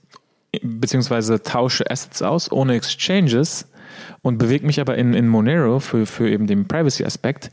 beziehungsweise 0.62 1.42
tausche 1.42 1.90
Assets 1.90 2.22
aus 2.22 2.50
ohne 2.50 2.74
Exchanges 2.74 3.68
und 4.22 4.38
bewege 4.38 4.66
mich 4.66 4.80
aber 4.80 4.96
in, 4.96 5.14
in 5.14 5.28
Monero 5.28 5.80
für, 5.80 6.06
für 6.06 6.28
eben 6.28 6.46
den 6.46 6.66
Privacy-Aspekt, 6.66 7.50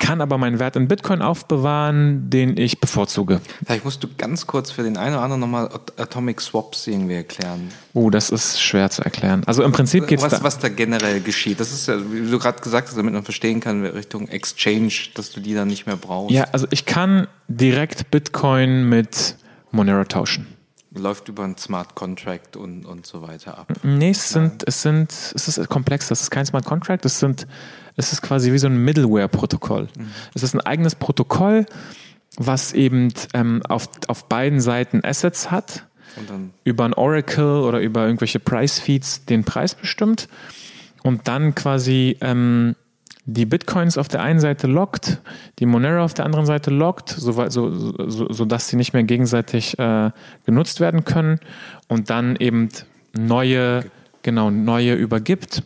kann 0.00 0.20
aber 0.20 0.38
meinen 0.38 0.58
Wert 0.58 0.74
in 0.74 0.88
Bitcoin 0.88 1.22
aufbewahren, 1.22 2.30
den 2.30 2.56
ich 2.56 2.80
bevorzuge. 2.80 3.40
Vielleicht 3.64 3.84
musst 3.84 4.02
du 4.02 4.08
ganz 4.18 4.46
kurz 4.46 4.72
für 4.72 4.82
den 4.82 4.96
einen 4.96 5.14
oder 5.14 5.22
anderen 5.22 5.40
nochmal 5.40 5.68
Atomic 5.96 6.40
Swaps 6.40 6.88
irgendwie 6.88 7.14
erklären. 7.14 7.68
Oh, 7.94 8.10
das 8.10 8.30
ist 8.30 8.60
schwer 8.60 8.90
zu 8.90 9.02
erklären. 9.02 9.42
Also 9.46 9.62
im 9.62 9.70
Prinzip 9.70 10.08
geht 10.08 10.18
es 10.18 10.24
was, 10.24 10.32
da. 10.32 10.42
was 10.42 10.58
da 10.58 10.68
generell 10.68 11.20
geschieht. 11.20 11.60
Das 11.60 11.72
ist 11.72 11.86
ja, 11.86 11.96
wie 12.10 12.28
du 12.28 12.38
gerade 12.38 12.60
gesagt 12.60 12.88
hast, 12.88 12.96
damit 12.96 13.14
man 13.14 13.22
verstehen 13.22 13.60
kann, 13.60 13.84
Richtung 13.84 14.26
Exchange, 14.26 14.92
dass 15.14 15.30
du 15.30 15.40
die 15.40 15.54
dann 15.54 15.68
nicht 15.68 15.86
mehr 15.86 15.96
brauchst. 15.96 16.34
Ja, 16.34 16.46
also 16.50 16.66
ich 16.70 16.86
kann 16.86 17.28
direkt 17.46 18.10
Bitcoin 18.10 18.88
mit 18.88 19.36
Monero 19.70 20.04
tauschen. 20.04 20.46
Läuft 20.92 21.28
über 21.28 21.44
einen 21.44 21.56
Smart 21.56 21.94
Contract 21.94 22.56
und, 22.56 22.84
und 22.84 23.06
so 23.06 23.22
weiter 23.22 23.58
ab. 23.58 23.68
Nee, 23.84 24.10
es 24.10 24.30
sind, 24.30 24.64
es 24.66 24.82
sind, 24.82 25.12
es 25.12 25.46
ist 25.46 25.68
komplex, 25.68 26.08
das 26.08 26.22
ist 26.22 26.30
kein 26.30 26.46
Smart 26.46 26.64
Contract, 26.64 27.04
es 27.04 27.20
sind, 27.20 27.46
es 28.00 28.12
ist 28.12 28.22
quasi 28.22 28.52
wie 28.52 28.58
so 28.58 28.66
ein 28.66 28.82
Middleware-Protokoll. 28.84 29.88
Es 30.34 30.42
ist 30.42 30.54
ein 30.54 30.60
eigenes 30.60 30.94
Protokoll, 30.94 31.66
was 32.36 32.72
eben 32.72 33.12
ähm, 33.34 33.62
auf, 33.68 33.88
auf 34.08 34.24
beiden 34.24 34.60
Seiten 34.60 35.04
Assets 35.04 35.50
hat, 35.50 35.86
über 36.64 36.84
ein 36.84 36.94
Oracle 36.94 37.62
oder 37.62 37.80
über 37.80 38.04
irgendwelche 38.06 38.40
Price-Feeds 38.40 39.26
den 39.26 39.44
Preis 39.44 39.74
bestimmt 39.74 40.28
und 41.02 41.28
dann 41.28 41.54
quasi 41.54 42.16
ähm, 42.20 42.74
die 43.26 43.46
Bitcoins 43.46 43.96
auf 43.96 44.08
der 44.08 44.22
einen 44.22 44.40
Seite 44.40 44.66
lockt, 44.66 45.18
die 45.58 45.66
Monero 45.66 46.02
auf 46.02 46.14
der 46.14 46.24
anderen 46.24 46.46
Seite 46.46 46.70
lockt, 46.70 47.10
so, 47.10 47.32
so, 47.48 48.08
so, 48.08 48.32
so 48.32 48.44
dass 48.44 48.68
sie 48.68 48.76
nicht 48.76 48.92
mehr 48.92 49.04
gegenseitig 49.04 49.78
äh, 49.78 50.10
genutzt 50.46 50.80
werden 50.80 51.04
können 51.04 51.38
und 51.86 52.10
dann 52.10 52.36
eben 52.36 52.70
neue, 53.12 53.84
genau, 54.22 54.50
neue 54.50 54.94
übergibt. 54.94 55.62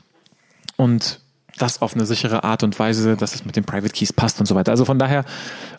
Und 0.77 1.21
das 1.59 1.83
auf 1.83 1.95
eine 1.95 2.05
sichere 2.07 2.45
Art 2.45 2.63
und 2.63 2.79
Weise, 2.79 3.17
dass 3.17 3.35
es 3.35 3.45
mit 3.45 3.57
den 3.57 3.65
Private 3.65 3.93
Keys 3.93 4.13
passt 4.13 4.41
und 4.41 4.47
so 4.47 4.55
weiter. 4.55 4.73
Also 4.73 4.85
von 4.85 4.99
daher, 4.99 5.25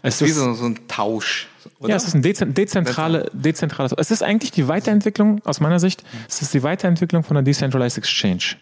es 0.01 0.21
wie 0.21 0.25
ist, 0.25 0.35
so, 0.35 0.53
so 0.53 0.65
ein 0.65 0.79
Tausch. 0.87 1.47
Oder? 1.79 1.89
ja, 1.89 1.95
es 1.95 2.05
ist 2.05 2.13
ein 2.13 2.21
dezen- 2.21 2.53
dezentrale, 2.53 3.29
dezentrale. 3.33 3.89
Es 3.97 4.11
ist 4.11 4.23
eigentlich 4.23 4.51
die 4.51 4.67
Weiterentwicklung, 4.67 5.41
aus 5.45 5.59
meiner 5.59 5.79
Sicht, 5.79 6.03
es 6.29 6.41
ist 6.41 6.53
die 6.53 6.63
Weiterentwicklung 6.63 7.23
von 7.23 7.35
einer 7.37 7.43
Decentralized 7.43 7.97
Exchange. 7.97 8.55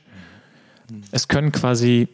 es 1.12 1.28
können 1.28 1.52
quasi 1.52 2.08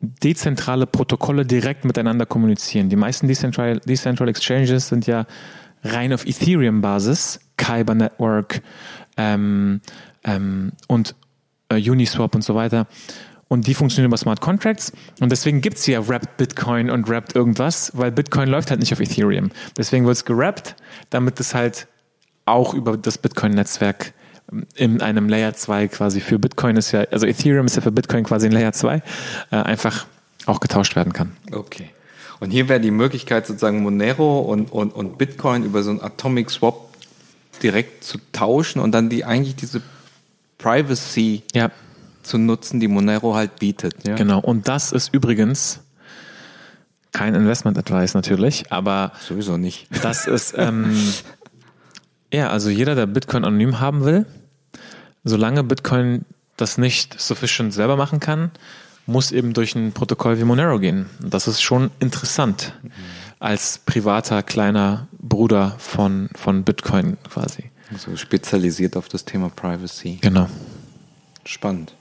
dezentrale 0.00 0.86
Protokolle 0.86 1.44
direkt 1.44 1.84
miteinander 1.84 2.24
kommunizieren. 2.26 2.88
Die 2.88 2.96
meisten 2.96 3.26
Decentral, 3.26 3.80
Decentral 3.80 4.28
Exchanges 4.28 4.88
sind 4.88 5.06
ja 5.06 5.26
rein 5.82 6.12
auf 6.12 6.24
Ethereum-Basis, 6.26 7.40
Kyber 7.56 7.94
Network 7.94 8.62
ähm, 9.16 9.80
ähm, 10.24 10.72
und 10.86 11.14
äh, 11.68 11.90
Uniswap 11.90 12.34
und 12.34 12.42
so 12.42 12.54
weiter. 12.54 12.86
Und 13.48 13.66
die 13.66 13.74
funktionieren 13.74 14.10
über 14.10 14.18
Smart 14.18 14.40
Contracts. 14.40 14.92
Und 15.20 15.32
deswegen 15.32 15.62
gibt 15.62 15.78
es 15.78 15.86
ja 15.86 16.06
Wrapped 16.06 16.36
Bitcoin 16.36 16.90
und 16.90 17.08
Wrapped 17.08 17.34
irgendwas, 17.34 17.90
weil 17.94 18.12
Bitcoin 18.12 18.48
läuft 18.48 18.70
halt 18.70 18.80
nicht 18.80 18.92
auf 18.92 19.00
Ethereum. 19.00 19.50
Deswegen 19.76 20.04
wird 20.04 20.16
es 20.16 20.24
gerappt, 20.24 20.76
damit 21.10 21.40
es 21.40 21.54
halt 21.54 21.86
auch 22.44 22.74
über 22.74 22.96
das 22.96 23.18
Bitcoin-Netzwerk 23.18 24.12
in 24.74 25.02
einem 25.02 25.28
Layer 25.28 25.54
2 25.54 25.88
quasi 25.88 26.20
für 26.20 26.38
Bitcoin 26.38 26.76
ist 26.76 26.92
ja, 26.92 27.00
also 27.10 27.26
Ethereum 27.26 27.66
ist 27.66 27.76
ja 27.76 27.82
für 27.82 27.92
Bitcoin 27.92 28.24
quasi 28.24 28.46
ein 28.46 28.52
Layer 28.52 28.72
2, 28.72 29.02
äh, 29.50 29.56
einfach 29.56 30.06
auch 30.46 30.60
getauscht 30.60 30.96
werden 30.96 31.12
kann. 31.12 31.36
Okay. 31.52 31.90
Und 32.40 32.50
hier 32.50 32.68
wäre 32.68 32.80
die 32.80 32.90
Möglichkeit 32.90 33.46
sozusagen 33.46 33.82
Monero 33.82 34.40
und, 34.40 34.72
und, 34.72 34.94
und 34.94 35.18
Bitcoin 35.18 35.64
über 35.64 35.82
so 35.82 35.90
einen 35.90 36.00
Atomic 36.00 36.50
Swap 36.50 36.88
direkt 37.62 38.04
zu 38.04 38.18
tauschen 38.32 38.80
und 38.80 38.92
dann 38.92 39.10
die 39.10 39.24
eigentlich 39.24 39.56
diese 39.56 39.82
Privacy 40.56 41.42
ja. 41.52 41.70
Zu 42.22 42.38
nutzen, 42.38 42.80
die 42.80 42.88
Monero 42.88 43.34
halt 43.34 43.58
bietet. 43.58 44.06
Ja? 44.06 44.16
Genau. 44.16 44.40
Und 44.40 44.68
das 44.68 44.92
ist 44.92 45.12
übrigens 45.14 45.80
kein 47.12 47.34
Investment 47.34 47.78
Advice 47.78 48.14
natürlich, 48.14 48.70
aber 48.70 49.12
sowieso 49.20 49.56
nicht. 49.56 49.88
Das 50.02 50.26
ist 50.26 50.54
ähm, 50.56 50.94
ja 52.32 52.50
also 52.50 52.70
jeder, 52.70 52.94
der 52.94 53.06
Bitcoin 53.06 53.44
anonym 53.44 53.80
haben 53.80 54.04
will, 54.04 54.26
solange 55.24 55.64
Bitcoin 55.64 56.24
das 56.56 56.78
nicht 56.78 57.20
sufficient 57.20 57.72
selber 57.72 57.96
machen 57.96 58.20
kann, 58.20 58.50
muss 59.06 59.32
eben 59.32 59.54
durch 59.54 59.74
ein 59.74 59.92
Protokoll 59.92 60.38
wie 60.38 60.44
Monero 60.44 60.78
gehen. 60.78 61.06
Das 61.20 61.48
ist 61.48 61.62
schon 61.62 61.90
interessant 61.98 62.74
mhm. 62.82 62.90
als 63.38 63.78
privater 63.78 64.42
kleiner 64.42 65.08
Bruder 65.18 65.76
von, 65.78 66.28
von 66.34 66.64
Bitcoin 66.64 67.16
quasi. 67.32 67.70
Also 67.90 68.16
spezialisiert 68.16 68.96
auf 68.96 69.08
das 69.08 69.24
Thema 69.24 69.48
Privacy. 69.48 70.18
Genau. 70.20 70.48
Spannend. 71.44 71.94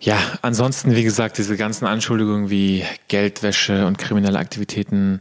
Ja, 0.00 0.16
ansonsten, 0.42 0.94
wie 0.94 1.02
gesagt, 1.02 1.38
diese 1.38 1.56
ganzen 1.56 1.86
Anschuldigungen 1.86 2.50
wie 2.50 2.84
Geldwäsche 3.08 3.86
und 3.86 3.98
kriminelle 3.98 4.38
Aktivitäten, 4.38 5.20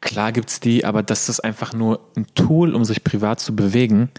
klar 0.00 0.30
gibt 0.32 0.50
es 0.50 0.60
die, 0.60 0.84
aber 0.84 1.02
das 1.02 1.28
ist 1.28 1.40
einfach 1.40 1.72
nur 1.72 2.00
ein 2.16 2.26
Tool, 2.34 2.74
um 2.74 2.84
sich 2.84 3.02
privat 3.02 3.40
zu 3.40 3.56
bewegen. 3.56 4.10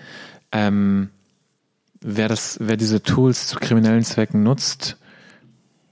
Ähm, 0.52 1.10
wer, 2.02 2.28
das, 2.28 2.58
wer 2.60 2.76
diese 2.76 3.02
Tools 3.02 3.48
zu 3.48 3.58
kriminellen 3.58 4.04
Zwecken 4.04 4.44
nutzt, 4.44 4.98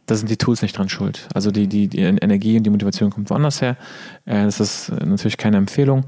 da 0.05 0.15
sind 0.15 0.29
die 0.29 0.37
Tools 0.37 0.61
nicht 0.61 0.77
dran 0.77 0.89
schuld. 0.89 1.29
Also 1.33 1.51
die, 1.51 1.67
die, 1.67 1.87
die 1.87 1.99
Energie 1.99 2.57
und 2.57 2.63
die 2.63 2.69
Motivation 2.69 3.09
kommt 3.09 3.29
woanders 3.29 3.61
her. 3.61 3.77
Äh, 4.25 4.43
das 4.43 4.59
ist 4.59 4.91
natürlich 4.91 5.37
keine 5.37 5.57
Empfehlung, 5.57 6.05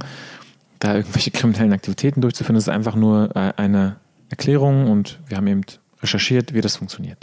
da 0.79 0.95
irgendwelche 0.95 1.31
kriminellen 1.31 1.71
Aktivitäten 1.71 2.21
durchzuführen. 2.21 2.55
Das 2.55 2.65
ist 2.65 2.73
einfach 2.73 2.95
nur 2.95 3.33
äh, 3.35 3.53
eine 3.55 3.95
Erklärung 4.29 4.91
und 4.91 5.19
wir 5.27 5.37
haben 5.37 5.47
eben 5.47 5.61
recherchiert, 6.05 6.53
wie 6.53 6.61
das 6.61 6.77
funktioniert. 6.77 7.17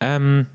Ähm, 0.00 0.46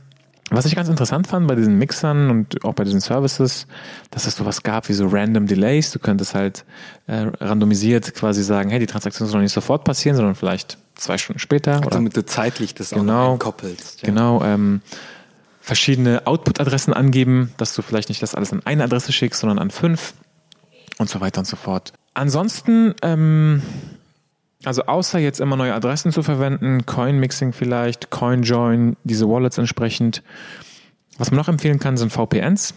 was 0.52 0.66
ich 0.66 0.76
ganz 0.76 0.90
interessant 0.90 1.28
fand 1.28 1.48
bei 1.48 1.56
diesen 1.56 1.78
Mixern 1.78 2.30
und 2.30 2.64
auch 2.66 2.74
bei 2.74 2.84
diesen 2.84 3.02
Services, 3.02 3.68
dass 4.10 4.26
es 4.26 4.36
sowas 4.36 4.64
gab 4.64 4.90
wie 4.90 4.94
so 4.94 5.08
Random 5.08 5.46
Delays. 5.46 5.92
Du 5.92 6.00
könntest 6.00 6.34
halt 6.34 6.66
äh, 7.08 7.28
randomisiert 7.40 8.16
quasi 8.16 8.44
sagen, 8.44 8.70
hey, 8.72 8.80
die 8.80 8.88
Transaktion 8.88 9.28
soll 9.28 9.42
nicht 9.42 9.54
sofort 9.54 9.84
passieren, 9.84 10.16
sondern 10.16 10.34
vielleicht 10.34 10.80
zwei 10.96 11.18
Stunden 11.18 11.40
später. 11.40 11.78
Also 11.78 11.90
damit 11.90 12.18
du 12.18 12.26
zeitlich 12.26 12.74
das 12.74 12.90
genau, 12.90 13.36
auch 13.36 13.40
koppelst. 13.40 14.02
Ja. 14.02 14.08
Genau. 14.08 14.44
Ähm, 14.44 14.82
verschiedene 15.62 16.26
Output-Adressen 16.26 16.94
angeben, 16.94 17.54
dass 17.58 17.76
du 17.76 17.84
vielleicht 17.84 18.10
nicht 18.10 18.24
das 18.24 18.34
alles 18.34 18.52
an 18.52 18.62
eine 18.66 18.84
Adresse 18.84 19.12
schickst, 19.12 19.42
sondern 19.42 19.60
an 19.60 19.70
fünf 19.70 20.14
und 20.98 21.10
so 21.10 21.22
weiter 21.22 21.40
und 21.40 21.46
so 21.46 21.58
fort. 21.58 21.94
Ansonsten, 22.16 22.96
ähm, 23.04 23.62
also 24.66 24.84
außer 24.84 25.20
jetzt 25.20 25.40
immer 25.40 25.56
neue 25.56 25.74
Adressen 25.74 26.12
zu 26.12 26.24
verwenden, 26.24 26.86
Coin-Mixing 26.86 27.54
vielleicht, 27.54 28.10
Coin-Join, 28.10 28.98
diese 29.04 29.28
Wallets 29.30 29.58
entsprechend. 29.58 30.22
Was 31.18 31.32
man 31.32 31.38
noch 31.38 31.48
empfehlen 31.48 31.80
kann, 31.80 31.98
sind 31.98 32.12
VPNs, 32.12 32.74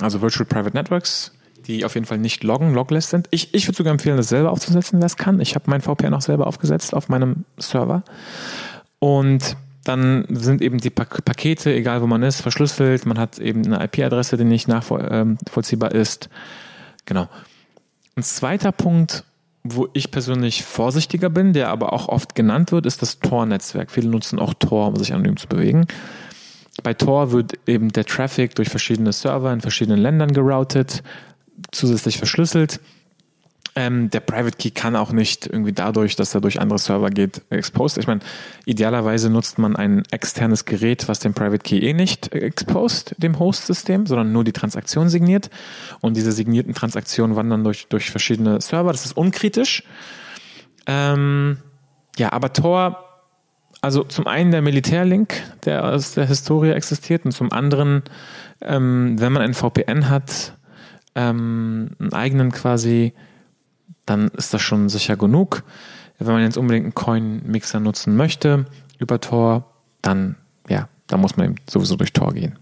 also 0.00 0.20
Virtual 0.20 0.46
Private 0.46 0.76
Networks, 0.76 1.32
die 1.66 1.84
auf 1.84 1.94
jeden 1.94 2.06
Fall 2.06 2.18
nicht 2.18 2.44
loggen, 2.44 2.74
logless 2.74 3.10
sind. 3.10 3.28
Ich, 3.30 3.54
ich 3.54 3.66
würde 3.66 3.76
sogar 3.76 3.92
empfehlen, 3.92 4.16
das 4.16 4.28
selber 4.28 4.50
aufzusetzen, 4.50 5.00
wer 5.00 5.06
es 5.06 5.16
kann. 5.16 5.40
Ich 5.40 5.54
habe 5.54 5.70
mein 5.70 5.80
VPN 5.80 6.14
auch 6.14 6.20
selber 6.20 6.46
aufgesetzt 6.46 6.94
auf 6.94 7.08
meinem 7.08 7.44
Server. 7.58 8.02
Und 8.98 9.56
dann 9.84 10.26
sind 10.28 10.62
eben 10.62 10.78
die 10.78 10.90
Pakete, 10.90 11.72
egal 11.72 12.02
wo 12.02 12.06
man 12.08 12.22
ist, 12.22 12.40
verschlüsselt. 12.40 13.06
Man 13.06 13.18
hat 13.18 13.38
eben 13.38 13.64
eine 13.64 13.84
IP-Adresse, 13.84 14.36
die 14.36 14.44
nicht 14.44 14.66
nachvollziehbar 14.66 15.94
ähm, 15.94 16.00
ist. 16.00 16.28
Genau. 17.04 17.28
Ein 18.16 18.22
zweiter 18.24 18.72
Punkt, 18.72 19.24
wo 19.74 19.88
ich 19.92 20.10
persönlich 20.10 20.64
vorsichtiger 20.64 21.30
bin, 21.30 21.52
der 21.52 21.68
aber 21.68 21.92
auch 21.92 22.08
oft 22.08 22.34
genannt 22.34 22.72
wird, 22.72 22.86
ist 22.86 23.02
das 23.02 23.20
Tor-Netzwerk. 23.20 23.90
Viele 23.90 24.08
nutzen 24.08 24.38
auch 24.38 24.54
Tor, 24.54 24.88
um 24.88 24.96
sich 24.96 25.12
anonym 25.12 25.36
zu 25.36 25.48
bewegen. 25.48 25.86
Bei 26.82 26.94
Tor 26.94 27.32
wird 27.32 27.54
eben 27.66 27.90
der 27.90 28.04
Traffic 28.04 28.54
durch 28.54 28.68
verschiedene 28.68 29.12
Server 29.12 29.52
in 29.52 29.60
verschiedenen 29.60 29.98
Ländern 29.98 30.32
geroutet, 30.32 31.02
zusätzlich 31.72 32.18
verschlüsselt. 32.18 32.80
Ähm, 33.78 34.08
der 34.08 34.20
Private 34.20 34.56
Key 34.56 34.70
kann 34.70 34.96
auch 34.96 35.12
nicht 35.12 35.46
irgendwie 35.46 35.72
dadurch, 35.72 36.16
dass 36.16 36.34
er 36.34 36.40
durch 36.40 36.58
andere 36.58 36.78
Server 36.78 37.10
geht, 37.10 37.42
exposed. 37.50 37.98
Ich 37.98 38.06
meine, 38.06 38.20
idealerweise 38.64 39.28
nutzt 39.28 39.58
man 39.58 39.76
ein 39.76 40.02
externes 40.10 40.64
Gerät, 40.64 41.08
was 41.08 41.18
den 41.18 41.34
Private 41.34 41.58
Key 41.58 41.80
eh 41.80 41.92
nicht 41.92 42.32
exposed, 42.32 43.14
dem 43.18 43.38
Host-System, 43.38 44.06
sondern 44.06 44.32
nur 44.32 44.44
die 44.44 44.52
Transaktion 44.52 45.10
signiert. 45.10 45.50
Und 46.00 46.16
diese 46.16 46.32
signierten 46.32 46.72
Transaktionen 46.72 47.36
wandern 47.36 47.64
durch, 47.64 47.86
durch 47.88 48.10
verschiedene 48.10 48.62
Server. 48.62 48.92
Das 48.92 49.04
ist 49.04 49.14
unkritisch. 49.14 49.82
Ähm, 50.86 51.58
ja, 52.16 52.32
aber 52.32 52.54
Tor, 52.54 53.04
also 53.82 54.04
zum 54.04 54.26
einen 54.26 54.52
der 54.52 54.62
Militärlink, 54.62 55.34
der 55.66 55.84
aus 55.84 56.14
der 56.14 56.26
Historie 56.26 56.70
existiert, 56.70 57.26
und 57.26 57.32
zum 57.32 57.52
anderen, 57.52 58.04
ähm, 58.62 59.20
wenn 59.20 59.34
man 59.34 59.42
ein 59.42 59.52
VPN 59.52 60.08
hat, 60.08 60.54
ähm, 61.14 61.90
einen 61.98 62.14
eigenen 62.14 62.52
quasi 62.52 63.12
dann 64.06 64.28
ist 64.28 64.54
das 64.54 64.62
schon 64.62 64.88
sicher 64.88 65.16
genug. 65.16 65.64
Wenn 66.18 66.32
man 66.32 66.42
jetzt 66.42 66.56
unbedingt 66.56 66.84
einen 66.84 66.94
Coin-Mixer 66.94 67.80
nutzen 67.80 68.16
möchte 68.16 68.66
über 68.98 69.20
Tor, 69.20 69.70
dann 70.00 70.36
ja, 70.68 70.88
da 71.06 71.16
muss 71.16 71.36
man 71.36 71.46
eben 71.46 71.56
sowieso 71.68 71.96
durch 71.96 72.12
Tor 72.12 72.32
gehen. 72.32 72.58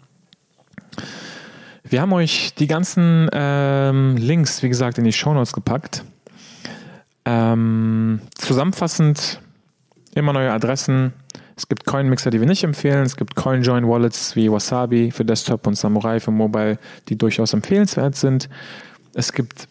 Wir 1.84 2.00
haben 2.00 2.12
euch 2.12 2.54
die 2.54 2.66
ganzen 2.66 3.28
ähm, 3.32 4.16
Links, 4.16 4.62
wie 4.62 4.68
gesagt, 4.68 4.98
in 4.98 5.04
die 5.04 5.12
Show 5.12 5.34
Notes 5.34 5.52
gepackt. 5.52 6.04
Ähm, 7.24 8.20
zusammenfassend 8.34 9.40
immer 10.14 10.32
neue 10.32 10.52
Adressen. 10.52 11.12
Es 11.56 11.68
gibt 11.68 11.84
Coin-Mixer, 11.84 12.30
die 12.30 12.40
wir 12.40 12.46
nicht 12.46 12.64
empfehlen. 12.64 13.04
Es 13.04 13.16
gibt 13.16 13.36
Coin-Join-Wallets 13.36 14.34
wie 14.34 14.50
Wasabi 14.50 15.10
für 15.10 15.24
Desktop 15.24 15.66
und 15.66 15.76
Samurai 15.76 16.20
für 16.20 16.30
Mobile, 16.30 16.78
die 17.08 17.16
durchaus 17.16 17.52
empfehlenswert 17.52 18.16
sind. 18.16 18.48
Es 19.14 19.32
gibt 19.32 19.68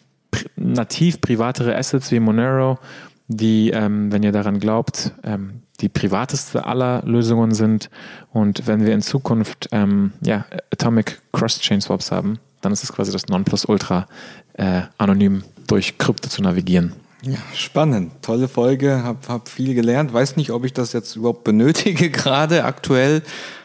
nativ 0.56 1.22
privatere 1.22 1.76
Assets 1.76 2.12
wie 2.12 2.20
Monero, 2.20 2.80
die, 3.28 3.72
ähm, 3.72 4.12
wenn 4.12 4.24
ihr 4.24 4.32
daran 4.32 4.60
glaubt, 4.60 5.14
ähm, 5.24 5.62
die 5.82 5.90
privateste 5.90 6.66
aller 6.66 7.02
Lösungen 7.06 7.54
sind. 7.54 7.90
Und 8.32 8.68
wenn 8.68 8.86
wir 8.86 8.94
in 8.94 9.02
Zukunft 9.02 9.70
ähm, 9.72 10.14
ja, 10.22 10.46
Atomic 10.72 11.22
Cross-Chain 11.32 11.82
Swaps 11.82 12.12
haben, 12.12 12.40
dann 12.62 12.72
ist 12.72 12.84
es 12.84 12.94
quasi 12.94 13.12
das 13.12 13.28
Nonplusultra, 13.28 14.08
äh, 14.54 14.82
anonym 14.98 15.44
durch 15.68 15.98
Krypto 15.98 16.30
zu 16.30 16.42
navigieren. 16.42 16.94
Ja, 17.24 17.38
spannend. 17.54 18.12
Tolle 18.22 18.48
Folge. 18.48 19.04
Hab, 19.04 19.30
hab 19.30 19.48
viel 19.48 19.74
gelernt. 19.74 20.14
Weiß 20.14 20.36
nicht, 20.36 20.52
ob 20.52 20.66
ich 20.66 20.74
das 20.74 20.94
jetzt 20.94 21.16
überhaupt 21.16 21.44
benötige, 21.44 22.10
gerade 22.12 22.66
aktuell. 22.66 23.22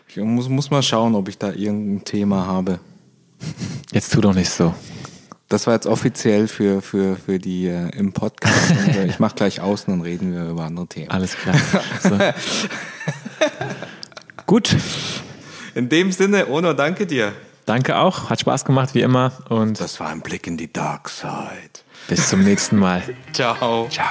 Ich 0.09 0.17
muss, 0.17 0.49
muss 0.49 0.71
mal 0.71 0.83
schauen, 0.83 1.15
ob 1.15 1.29
ich 1.29 1.39
da 1.39 1.53
irgendein 1.53 2.05
Thema 2.05 2.47
habe. 2.47 2.79
Jetzt 3.93 4.13
tu 4.13 4.21
doch 4.21 4.35
nicht 4.35 4.51
so. 4.51 4.75
Das 5.49 5.67
war 5.67 5.73
jetzt 5.73 5.87
offiziell 5.87 6.47
für, 6.47 6.83
für, 6.83 7.17
für 7.17 7.39
die 7.39 7.69
äh, 7.69 7.89
im 7.97 8.13
Podcast. 8.13 8.71
Und, 8.71 8.89
äh, 8.97 9.07
ich 9.07 9.19
mache 9.19 9.35
gleich 9.35 9.63
außen 9.63 9.93
und 9.93 10.03
reden 10.03 10.35
wir 10.35 10.51
über 10.51 10.65
andere 10.65 10.87
Themen. 10.87 11.11
Alles 11.11 11.37
klar. 11.37 11.57
So. 12.03 12.19
Gut. 14.47 14.77
In 15.75 15.89
dem 15.89 16.13
Sinne, 16.13 16.49
Ono, 16.49 16.75
danke 16.75 17.07
dir. 17.07 17.33
Danke 17.65 17.97
auch. 17.97 18.29
Hat 18.29 18.41
Spaß 18.41 18.67
gemacht, 18.67 18.95
wie 18.95 19.01
immer. 19.01 19.33
Und 19.49 19.81
das 19.81 20.01
war 20.01 20.09
ein 20.09 20.21
Blick 20.21 20.47
in 20.47 20.59
die 20.59 20.71
Dark 20.71 21.09
Side. 21.09 21.31
Bis 22.09 22.29
zum 22.29 22.45
nächsten 22.45 22.77
Mal. 22.77 23.03
Ciao. 23.33 23.89
Ciao. 23.89 24.07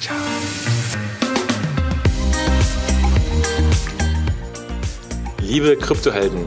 Ciao. 0.00 0.16
Liebe 5.40 5.76
Kryptohelden. 5.76 6.46